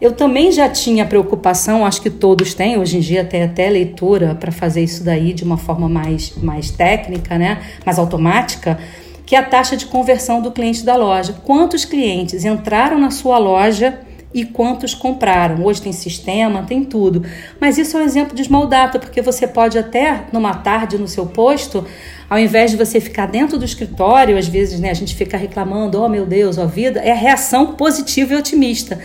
eu 0.00 0.12
também 0.12 0.52
já 0.52 0.68
tinha 0.68 1.04
preocupação, 1.04 1.84
acho 1.84 2.00
que 2.00 2.10
todos 2.10 2.54
têm, 2.54 2.78
hoje 2.78 2.98
em 2.98 3.00
dia 3.00 3.24
tem 3.24 3.42
até 3.42 3.68
leitura 3.68 4.34
para 4.34 4.52
fazer 4.52 4.82
isso 4.82 5.02
daí 5.02 5.32
de 5.32 5.42
uma 5.42 5.56
forma 5.56 5.88
mais, 5.88 6.34
mais 6.36 6.70
técnica, 6.70 7.36
né? 7.36 7.60
mais 7.84 7.98
automática, 7.98 8.78
que 9.26 9.34
é 9.34 9.38
a 9.38 9.42
taxa 9.42 9.76
de 9.76 9.86
conversão 9.86 10.40
do 10.40 10.52
cliente 10.52 10.84
da 10.84 10.96
loja. 10.96 11.34
Quantos 11.44 11.84
clientes 11.84 12.44
entraram 12.44 12.98
na 12.98 13.10
sua 13.10 13.38
loja 13.38 14.00
e 14.32 14.44
quantos 14.44 14.94
compraram. 14.94 15.64
Hoje 15.64 15.82
tem 15.82 15.92
sistema, 15.92 16.62
tem 16.62 16.84
tudo. 16.84 17.24
Mas 17.60 17.78
isso 17.78 17.96
é 17.96 18.00
um 18.00 18.04
exemplo 18.04 18.36
de 18.36 18.44
small 18.44 18.66
data, 18.66 18.98
porque 18.98 19.22
você 19.22 19.46
pode 19.46 19.78
até, 19.78 20.24
numa 20.32 20.54
tarde 20.54 20.98
no 20.98 21.08
seu 21.08 21.26
posto, 21.26 21.84
ao 22.28 22.38
invés 22.38 22.70
de 22.70 22.76
você 22.76 23.00
ficar 23.00 23.26
dentro 23.26 23.58
do 23.58 23.64
escritório, 23.64 24.36
às 24.36 24.46
vezes 24.46 24.78
né, 24.78 24.90
a 24.90 24.94
gente 24.94 25.14
fica 25.14 25.36
reclamando, 25.36 26.00
oh 26.00 26.08
meu 26.08 26.26
Deus, 26.26 26.58
a 26.58 26.66
vida, 26.66 27.00
é 27.00 27.12
reação 27.12 27.74
positiva 27.74 28.34
e 28.34 28.36
otimista. 28.36 28.98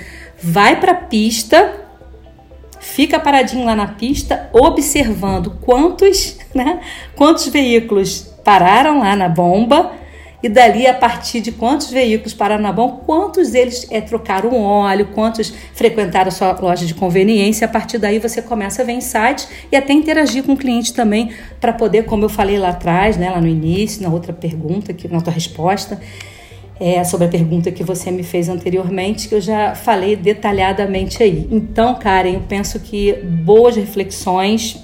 Vai 0.43 0.77
para 0.77 0.91
a 0.91 0.95
pista, 0.95 1.73
fica 2.81 3.17
paradinho 3.17 3.65
lá 3.65 3.75
na 3.75 3.87
pista, 3.87 4.49
observando 4.51 5.57
quantos, 5.61 6.37
né, 6.53 6.81
quantos 7.15 7.47
veículos 7.47 8.29
pararam 8.43 8.99
lá 8.99 9.15
na 9.15 9.29
bomba 9.29 9.93
e 10.43 10.49
dali, 10.49 10.85
a 10.85 10.93
partir 10.93 11.39
de 11.39 11.53
quantos 11.53 11.89
veículos 11.89 12.33
pararam 12.33 12.61
na 12.61 12.73
bomba, 12.73 13.03
quantos 13.05 13.51
deles 13.51 13.87
é, 13.89 14.01
trocaram 14.01 14.61
óleo, 14.61 15.07
quantos 15.13 15.53
frequentaram 15.73 16.29
sua 16.29 16.51
loja 16.59 16.85
de 16.85 16.93
conveniência. 16.93 17.63
A 17.63 17.69
partir 17.69 17.97
daí 17.97 18.19
você 18.19 18.41
começa 18.41 18.81
a 18.81 18.85
ver 18.85 18.91
insights 18.91 19.47
e 19.71 19.77
até 19.77 19.93
interagir 19.93 20.43
com 20.43 20.51
o 20.51 20.57
cliente 20.57 20.93
também 20.93 21.31
para 21.61 21.71
poder, 21.71 22.03
como 22.03 22.25
eu 22.25 22.29
falei 22.29 22.57
lá 22.59 22.69
atrás, 22.71 23.15
né, 23.15 23.29
lá 23.29 23.39
no 23.39 23.47
início, 23.47 24.03
na 24.03 24.09
outra 24.09 24.33
pergunta, 24.33 24.93
que, 24.93 25.07
na 25.07 25.21
tua 25.21 25.31
resposta, 25.31 26.01
é, 26.83 27.01
sobre 27.05 27.27
a 27.27 27.29
pergunta 27.29 27.71
que 27.71 27.81
você 27.81 28.11
me 28.11 28.23
fez 28.23 28.49
anteriormente, 28.49 29.29
que 29.29 29.35
eu 29.35 29.39
já 29.39 29.73
falei 29.73 30.17
detalhadamente 30.17 31.23
aí. 31.23 31.47
Então, 31.49 31.95
Karen, 31.95 32.33
eu 32.33 32.41
penso 32.41 32.77
que 32.77 33.13
boas 33.23 33.77
reflexões 33.77 34.83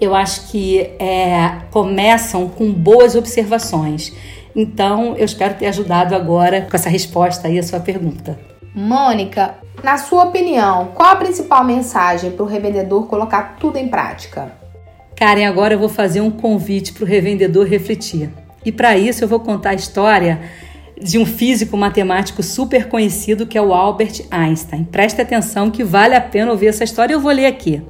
eu 0.00 0.14
acho 0.14 0.48
que 0.52 0.80
é, 1.00 1.62
começam 1.72 2.48
com 2.48 2.72
boas 2.72 3.16
observações. 3.16 4.12
Então, 4.54 5.16
eu 5.16 5.24
espero 5.24 5.54
ter 5.54 5.66
ajudado 5.66 6.14
agora 6.14 6.62
com 6.62 6.76
essa 6.76 6.88
resposta 6.88 7.48
aí 7.48 7.58
à 7.58 7.62
sua 7.64 7.80
pergunta. 7.80 8.38
Mônica, 8.72 9.56
na 9.82 9.98
sua 9.98 10.24
opinião, 10.24 10.92
qual 10.94 11.10
a 11.10 11.16
principal 11.16 11.64
mensagem 11.64 12.30
para 12.30 12.44
o 12.44 12.46
revendedor 12.46 13.08
colocar 13.08 13.56
tudo 13.58 13.78
em 13.78 13.88
prática? 13.88 14.52
Karen, 15.16 15.46
agora 15.46 15.74
eu 15.74 15.78
vou 15.78 15.88
fazer 15.88 16.20
um 16.20 16.30
convite 16.30 16.92
para 16.92 17.02
o 17.02 17.06
revendedor 17.06 17.66
refletir. 17.66 18.30
E 18.64 18.70
para 18.70 18.96
isso 18.96 19.24
eu 19.24 19.28
vou 19.28 19.40
contar 19.40 19.70
a 19.70 19.74
história 19.74 20.40
de 21.00 21.18
um 21.18 21.26
físico 21.26 21.76
matemático 21.76 22.42
super 22.42 22.88
conhecido 22.88 23.46
que 23.46 23.58
é 23.58 23.62
o 23.62 23.72
Albert 23.72 24.22
Einstein. 24.30 24.84
Preste 24.84 25.20
atenção 25.20 25.70
que 25.70 25.82
vale 25.82 26.14
a 26.14 26.20
pena 26.20 26.52
ouvir 26.52 26.68
essa 26.68 26.84
história, 26.84 27.14
eu 27.14 27.20
vou 27.20 27.32
ler 27.32 27.46
aqui. 27.46 27.82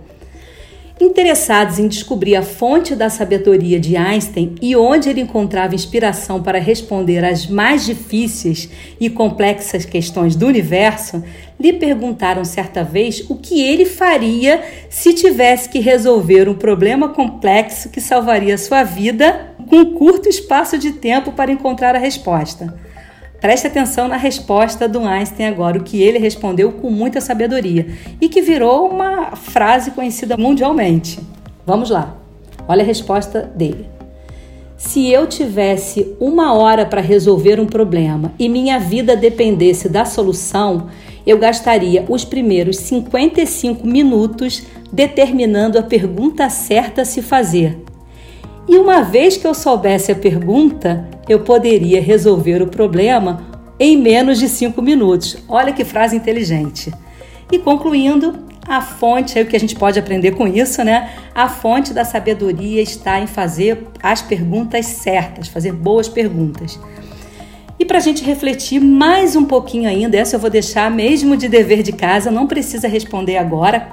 Interessados 1.01 1.81
em 1.81 1.89
descobrir 1.89 2.37
a 2.37 2.43
fonte 2.43 2.95
da 2.95 3.11
sabedoria 3.11 3.81
de 3.81 3.97
Einstein 3.97 4.55
e 4.63 4.77
onde 4.77 5.09
ele 5.09 5.21
encontrava 5.21 5.75
inspiração 5.75 6.41
para 6.41 6.61
responder 6.61 7.25
às 7.25 7.49
mais 7.49 7.85
difíceis 7.85 8.71
e 9.01 9.11
complexas 9.11 9.85
questões 9.85 10.37
do 10.37 10.47
universo, 10.47 11.23
lhe 11.59 11.73
perguntaram 11.73 12.45
certa 12.45 12.85
vez 12.85 13.29
o 13.29 13.35
que 13.35 13.61
ele 13.61 13.85
faria 13.85 14.63
se 14.89 15.13
tivesse 15.13 15.69
que 15.69 15.81
resolver 15.81 16.49
um 16.49 16.55
problema 16.55 17.09
complexo 17.09 17.89
que 17.89 18.01
salvaria 18.01 18.57
sua 18.57 18.85
vida 18.85 19.53
com 19.69 19.79
um 19.79 19.95
curto 19.95 20.29
espaço 20.29 20.79
de 20.79 20.93
tempo 20.93 21.33
para 21.33 21.51
encontrar 21.51 21.97
a 21.97 21.99
resposta. 21.99 22.73
Preste 23.45 23.67
atenção 23.67 24.09
na 24.09 24.17
resposta 24.17 24.89
do 24.89 25.01
Einstein 25.01 25.45
agora, 25.45 25.77
o 25.77 25.83
que 25.83 26.01
ele 26.01 26.17
respondeu 26.17 26.73
com 26.73 26.89
muita 26.89 27.21
sabedoria 27.21 27.89
e 28.19 28.27
que 28.27 28.41
virou 28.41 28.89
uma 28.89 29.37
frase 29.37 29.91
conhecida 29.91 30.35
mundialmente. 30.35 31.21
Vamos 31.67 31.91
lá. 31.91 32.17
Olha 32.67 32.83
a 32.83 32.87
resposta 32.87 33.43
dele. 33.43 33.85
Se 34.79 35.11
eu 35.11 35.27
tivesse 35.27 36.17
uma 36.19 36.55
hora 36.55 36.87
para 36.87 37.03
resolver 37.03 37.61
um 37.61 37.67
problema 37.67 38.33
e 38.39 38.49
minha 38.49 38.81
vida 38.81 39.15
dependesse 39.15 39.91
da 39.91 40.07
solução, 40.07 40.87
eu 41.27 41.37
gastaria 41.37 42.03
os 42.09 42.25
primeiros 42.25 42.79
55 42.79 43.87
minutos 43.87 44.63
determinando 44.91 45.79
a 45.79 45.83
pergunta 45.83 46.49
certa 46.49 47.03
a 47.03 47.05
se 47.05 47.21
fazer. 47.21 47.84
E 48.67 48.79
uma 48.79 49.03
vez 49.03 49.37
que 49.37 49.47
eu 49.47 49.55
soubesse 49.55 50.11
a 50.11 50.15
pergunta, 50.15 51.09
eu 51.29 51.41
poderia 51.41 52.01
resolver 52.01 52.63
o 52.63 52.67
problema 52.67 53.43
em 53.79 53.97
menos 53.97 54.39
de 54.39 54.49
cinco 54.49 54.81
minutos. 54.81 55.37
Olha 55.49 55.73
que 55.73 55.85
frase 55.85 56.17
inteligente. 56.17 56.93
E 57.53 57.59
concluindo, 57.59 58.45
a 58.67 58.81
fonte, 58.81 59.39
aí 59.39 59.45
o 59.45 59.47
que 59.47 59.57
a 59.57 59.61
gente 59.61 59.77
pode 59.77 59.99
aprender 59.99 60.33
com 60.33 60.49
isso, 60.49 60.83
né? 60.83 61.11
A 61.35 61.49
fonte 61.49 61.93
da 61.93 62.05
sabedoria 62.05 62.81
está 62.81 63.21
em 63.21 63.27
fazer 63.27 63.87
as 64.03 64.23
perguntas 64.23 64.87
certas, 64.87 65.49
fazer 65.49 65.73
boas 65.73 66.09
perguntas. 66.09 66.79
E 67.79 67.85
para 67.85 67.99
a 67.99 68.01
gente 68.01 68.25
refletir 68.25 68.81
mais 68.81 69.37
um 69.37 69.45
pouquinho 69.45 69.89
ainda, 69.89 70.17
essa 70.17 70.37
eu 70.37 70.41
vou 70.41 70.49
deixar 70.49 70.91
mesmo 70.91 71.37
de 71.37 71.49
dever 71.49 71.83
de 71.83 71.93
casa, 71.93 72.31
não 72.31 72.47
precisa 72.47 72.89
responder 72.89 73.37
agora, 73.37 73.89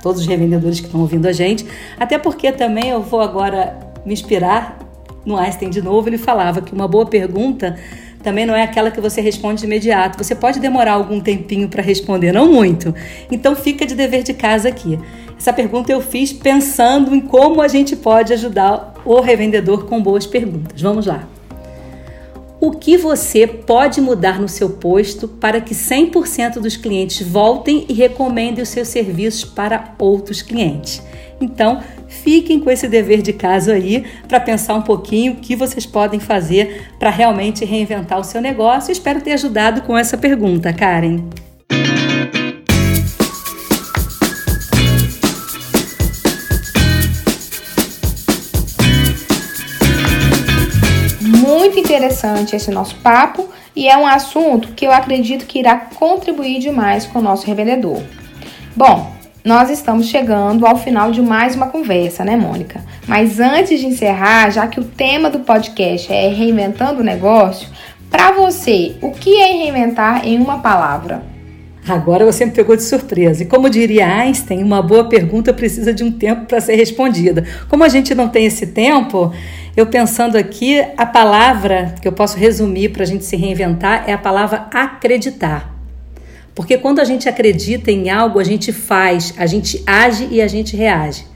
todos 0.00 0.22
os 0.22 0.26
revendedores 0.26 0.80
que 0.80 0.86
estão 0.86 1.00
ouvindo 1.00 1.26
a 1.26 1.32
gente, 1.32 1.66
até 1.98 2.16
porque 2.18 2.52
também 2.52 2.88
eu 2.90 3.02
vou 3.02 3.20
agora 3.20 3.85
me 4.06 4.12
inspirar 4.12 4.78
no 5.24 5.36
Einstein 5.36 5.68
de 5.68 5.82
novo, 5.82 6.08
ele 6.08 6.16
falava 6.16 6.62
que 6.62 6.72
uma 6.72 6.86
boa 6.86 7.04
pergunta 7.04 7.76
também 8.22 8.46
não 8.46 8.54
é 8.54 8.62
aquela 8.62 8.90
que 8.90 9.00
você 9.00 9.20
responde 9.20 9.60
de 9.60 9.66
imediato. 9.66 10.22
Você 10.22 10.34
pode 10.34 10.58
demorar 10.58 10.92
algum 10.92 11.20
tempinho 11.20 11.68
para 11.68 11.82
responder, 11.82 12.32
não 12.32 12.50
muito. 12.50 12.94
Então 13.30 13.54
fica 13.54 13.84
de 13.84 13.94
dever 13.94 14.22
de 14.22 14.34
casa 14.34 14.68
aqui. 14.68 14.98
Essa 15.38 15.52
pergunta 15.52 15.92
eu 15.92 16.00
fiz 16.00 16.32
pensando 16.32 17.14
em 17.14 17.20
como 17.20 17.60
a 17.60 17.68
gente 17.68 17.94
pode 17.94 18.32
ajudar 18.32 18.94
o 19.04 19.20
revendedor 19.20 19.84
com 19.84 20.02
boas 20.02 20.26
perguntas. 20.26 20.80
Vamos 20.80 21.06
lá. 21.06 21.28
O 22.58 22.70
que 22.72 22.96
você 22.96 23.46
pode 23.46 24.00
mudar 24.00 24.40
no 24.40 24.48
seu 24.48 24.70
posto 24.70 25.28
para 25.28 25.60
que 25.60 25.74
100% 25.74 26.54
dos 26.54 26.76
clientes 26.76 27.24
voltem 27.24 27.84
e 27.88 27.92
recomendem 27.92 28.62
os 28.62 28.70
seus 28.70 28.88
serviços 28.88 29.44
para 29.44 29.94
outros 29.98 30.40
clientes? 30.40 31.02
Então, 31.40 31.82
fiquem 32.26 32.58
com 32.58 32.68
esse 32.68 32.88
dever 32.88 33.22
de 33.22 33.32
casa 33.32 33.74
aí 33.74 34.04
para 34.26 34.40
pensar 34.40 34.74
um 34.74 34.82
pouquinho 34.82 35.34
o 35.34 35.36
que 35.36 35.54
vocês 35.54 35.86
podem 35.86 36.18
fazer 36.18 36.88
para 36.98 37.08
realmente 37.08 37.64
reinventar 37.64 38.18
o 38.18 38.24
seu 38.24 38.40
negócio. 38.40 38.90
Espero 38.90 39.20
ter 39.20 39.30
ajudado 39.30 39.82
com 39.82 39.96
essa 39.96 40.18
pergunta, 40.18 40.72
Karen. 40.72 41.20
Muito 51.20 51.78
interessante 51.78 52.56
esse 52.56 52.72
nosso 52.72 52.96
papo 52.96 53.48
e 53.76 53.86
é 53.86 53.96
um 53.96 54.04
assunto 54.04 54.72
que 54.72 54.84
eu 54.84 54.90
acredito 54.90 55.46
que 55.46 55.60
irá 55.60 55.76
contribuir 55.76 56.58
demais 56.58 57.06
com 57.06 57.20
o 57.20 57.22
nosso 57.22 57.46
revendedor. 57.46 58.02
Bom, 58.74 59.15
nós 59.46 59.70
estamos 59.70 60.08
chegando 60.08 60.66
ao 60.66 60.76
final 60.76 61.12
de 61.12 61.22
mais 61.22 61.54
uma 61.54 61.68
conversa, 61.68 62.24
né, 62.24 62.36
Mônica? 62.36 62.80
Mas 63.06 63.38
antes 63.38 63.78
de 63.78 63.86
encerrar, 63.86 64.50
já 64.50 64.66
que 64.66 64.80
o 64.80 64.84
tema 64.84 65.30
do 65.30 65.38
podcast 65.38 66.12
é 66.12 66.26
reinventando 66.26 67.00
o 67.00 67.04
negócio, 67.04 67.68
para 68.10 68.32
você, 68.32 68.96
o 69.00 69.12
que 69.12 69.40
é 69.40 69.52
reinventar 69.52 70.26
em 70.26 70.36
uma 70.38 70.58
palavra? 70.58 71.22
Agora 71.88 72.24
você 72.24 72.44
me 72.44 72.50
pegou 72.50 72.74
de 72.74 72.82
surpresa. 72.82 73.44
E 73.44 73.46
como 73.46 73.70
diria 73.70 74.08
Einstein, 74.08 74.64
uma 74.64 74.82
boa 74.82 75.08
pergunta 75.08 75.54
precisa 75.54 75.94
de 75.94 76.02
um 76.02 76.10
tempo 76.10 76.46
para 76.46 76.60
ser 76.60 76.74
respondida. 76.74 77.44
Como 77.68 77.84
a 77.84 77.88
gente 77.88 78.16
não 78.16 78.28
tem 78.28 78.46
esse 78.46 78.66
tempo, 78.66 79.32
eu 79.76 79.86
pensando 79.86 80.36
aqui, 80.36 80.84
a 80.96 81.06
palavra 81.06 81.94
que 82.02 82.08
eu 82.08 82.12
posso 82.12 82.36
resumir 82.36 82.88
para 82.88 83.04
a 83.04 83.06
gente 83.06 83.24
se 83.24 83.36
reinventar 83.36 84.02
é 84.08 84.12
a 84.12 84.18
palavra 84.18 84.66
acreditar. 84.74 85.75
Porque 86.56 86.78
quando 86.78 87.00
a 87.00 87.04
gente 87.04 87.28
acredita 87.28 87.90
em 87.92 88.08
algo, 88.08 88.40
a 88.40 88.44
gente 88.44 88.72
faz, 88.72 89.34
a 89.36 89.44
gente 89.44 89.82
age 89.86 90.26
e 90.30 90.40
a 90.40 90.48
gente 90.48 90.74
reage. 90.74 91.26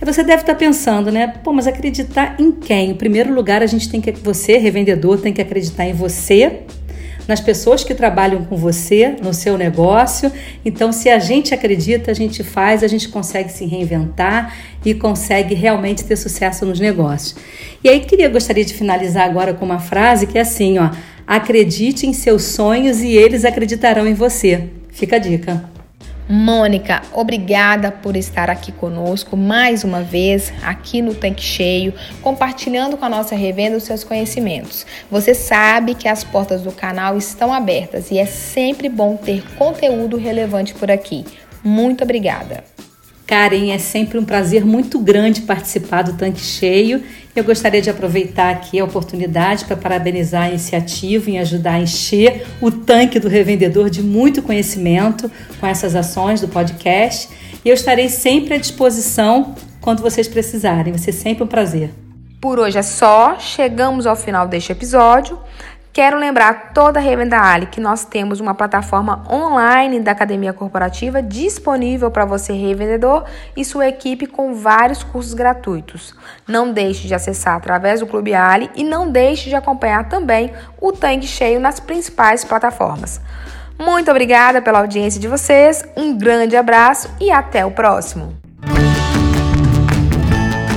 Aí 0.00 0.06
você 0.06 0.22
deve 0.22 0.44
estar 0.44 0.54
pensando, 0.54 1.10
né? 1.10 1.34
Pô, 1.42 1.52
mas 1.52 1.66
acreditar 1.66 2.36
em 2.38 2.52
quem? 2.52 2.90
Em 2.90 2.94
primeiro 2.94 3.34
lugar, 3.34 3.60
a 3.60 3.66
gente 3.66 3.90
tem 3.90 4.00
que 4.00 4.12
você, 4.12 4.58
revendedor, 4.58 5.18
tem 5.20 5.32
que 5.32 5.42
acreditar 5.42 5.84
em 5.84 5.92
você 5.92 6.60
nas 7.26 7.40
pessoas 7.40 7.82
que 7.82 7.94
trabalham 7.94 8.44
com 8.44 8.56
você, 8.56 9.16
no 9.20 9.34
seu 9.34 9.58
negócio. 9.58 10.30
Então, 10.64 10.92
se 10.92 11.08
a 11.08 11.18
gente 11.18 11.52
acredita, 11.52 12.10
a 12.10 12.14
gente 12.14 12.44
faz, 12.44 12.84
a 12.84 12.88
gente 12.88 13.08
consegue 13.08 13.50
se 13.50 13.64
reinventar 13.64 14.54
e 14.84 14.94
consegue 14.94 15.54
realmente 15.54 16.04
ter 16.04 16.16
sucesso 16.16 16.64
nos 16.64 16.78
negócios. 16.78 17.34
E 17.82 17.88
aí 17.88 18.00
queria 18.00 18.28
gostaria 18.28 18.64
de 18.64 18.74
finalizar 18.74 19.28
agora 19.28 19.52
com 19.54 19.64
uma 19.64 19.80
frase 19.80 20.26
que 20.26 20.38
é 20.38 20.42
assim, 20.42 20.78
ó: 20.78 20.90
acredite 21.32 22.06
em 22.06 22.12
seus 22.12 22.42
sonhos 22.42 23.00
e 23.00 23.08
eles 23.08 23.46
acreditarão 23.46 24.06
em 24.06 24.12
você. 24.12 24.68
Fica 24.90 25.16
a 25.16 25.18
dica. 25.18 25.64
Mônica, 26.28 27.00
obrigada 27.10 27.90
por 27.90 28.16
estar 28.16 28.50
aqui 28.50 28.70
conosco 28.70 29.34
mais 29.34 29.82
uma 29.82 30.02
vez 30.02 30.52
aqui 30.62 31.00
no 31.00 31.14
Tanque 31.14 31.42
Cheio, 31.42 31.94
compartilhando 32.20 32.98
com 32.98 33.06
a 33.06 33.08
nossa 33.08 33.34
revenda 33.34 33.78
os 33.78 33.84
seus 33.84 34.04
conhecimentos. 34.04 34.84
Você 35.10 35.34
sabe 35.34 35.94
que 35.94 36.06
as 36.06 36.22
portas 36.22 36.60
do 36.60 36.70
canal 36.70 37.16
estão 37.16 37.50
abertas 37.50 38.10
e 38.10 38.18
é 38.18 38.26
sempre 38.26 38.90
bom 38.90 39.16
ter 39.16 39.42
conteúdo 39.56 40.18
relevante 40.18 40.74
por 40.74 40.90
aqui. 40.90 41.24
Muito 41.64 42.04
obrigada. 42.04 42.62
Karen, 43.32 43.70
é 43.70 43.78
sempre 43.78 44.18
um 44.18 44.26
prazer 44.26 44.62
muito 44.62 44.98
grande 44.98 45.40
participar 45.40 46.02
do 46.02 46.12
Tanque 46.12 46.42
Cheio. 46.42 47.02
Eu 47.34 47.42
gostaria 47.42 47.80
de 47.80 47.88
aproveitar 47.88 48.50
aqui 48.50 48.78
a 48.78 48.84
oportunidade 48.84 49.64
para 49.64 49.74
parabenizar 49.74 50.42
a 50.42 50.48
iniciativa 50.50 51.30
em 51.30 51.38
ajudar 51.38 51.76
a 51.76 51.80
encher 51.80 52.46
o 52.60 52.70
tanque 52.70 53.18
do 53.18 53.28
revendedor 53.28 53.88
de 53.88 54.02
muito 54.02 54.42
conhecimento 54.42 55.32
com 55.58 55.66
essas 55.66 55.96
ações 55.96 56.42
do 56.42 56.48
podcast. 56.48 57.30
E 57.64 57.70
eu 57.70 57.74
estarei 57.74 58.10
sempre 58.10 58.52
à 58.52 58.58
disposição 58.58 59.54
quando 59.80 60.02
vocês 60.02 60.28
precisarem. 60.28 60.92
Vai 60.92 61.00
ser 61.00 61.12
sempre 61.12 61.42
um 61.42 61.46
prazer. 61.46 61.88
Por 62.38 62.58
hoje 62.58 62.76
é 62.76 62.82
só. 62.82 63.38
Chegamos 63.38 64.06
ao 64.06 64.14
final 64.14 64.46
deste 64.46 64.72
episódio. 64.72 65.38
Quero 65.92 66.18
lembrar 66.18 66.72
toda 66.72 66.98
a 66.98 67.02
Revenda 67.02 67.38
Ali 67.38 67.66
que 67.66 67.78
nós 67.78 68.02
temos 68.02 68.40
uma 68.40 68.54
plataforma 68.54 69.22
online 69.30 70.00
da 70.00 70.12
Academia 70.12 70.50
Corporativa 70.50 71.20
disponível 71.20 72.10
para 72.10 72.24
você, 72.24 72.54
revendedor, 72.54 73.26
e 73.54 73.62
sua 73.62 73.86
equipe 73.88 74.26
com 74.26 74.54
vários 74.54 75.02
cursos 75.02 75.34
gratuitos. 75.34 76.14
Não 76.48 76.72
deixe 76.72 77.06
de 77.06 77.14
acessar 77.14 77.56
através 77.56 78.00
do 78.00 78.06
Clube 78.06 78.32
Ali 78.34 78.70
e 78.74 78.82
não 78.82 79.10
deixe 79.10 79.50
de 79.50 79.54
acompanhar 79.54 80.08
também 80.08 80.50
o 80.80 80.92
Tanque 80.92 81.26
Cheio 81.26 81.60
nas 81.60 81.78
principais 81.78 82.42
plataformas. 82.42 83.20
Muito 83.78 84.10
obrigada 84.10 84.62
pela 84.62 84.78
audiência 84.78 85.20
de 85.20 85.28
vocês, 85.28 85.84
um 85.94 86.16
grande 86.16 86.56
abraço 86.56 87.10
e 87.20 87.30
até 87.30 87.66
o 87.66 87.70
próximo. 87.70 88.34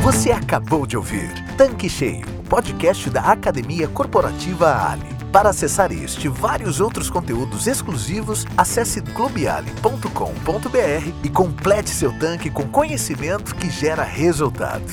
Você 0.01 0.29
acabou 0.31 0.85
de 0.85 0.97
ouvir 0.97 1.31
Tanque 1.57 1.89
Cheio 1.89 2.34
podcast 2.55 3.09
da 3.09 3.19
Academia 3.19 3.85
Corporativa 3.85 4.89
Ali. 4.89 5.13
Para 5.29 5.49
acessar 5.49 5.91
este 5.91 6.27
e 6.27 6.29
vários 6.29 6.79
outros 6.79 7.09
conteúdos 7.09 7.67
exclusivos, 7.67 8.45
acesse 8.55 9.01
clubeali.com.br 9.01 11.13
e 11.21 11.29
complete 11.29 11.89
seu 11.89 12.17
tanque 12.17 12.49
com 12.49 12.65
conhecimento 12.65 13.53
que 13.55 13.69
gera 13.69 14.03
resultado. 14.03 14.85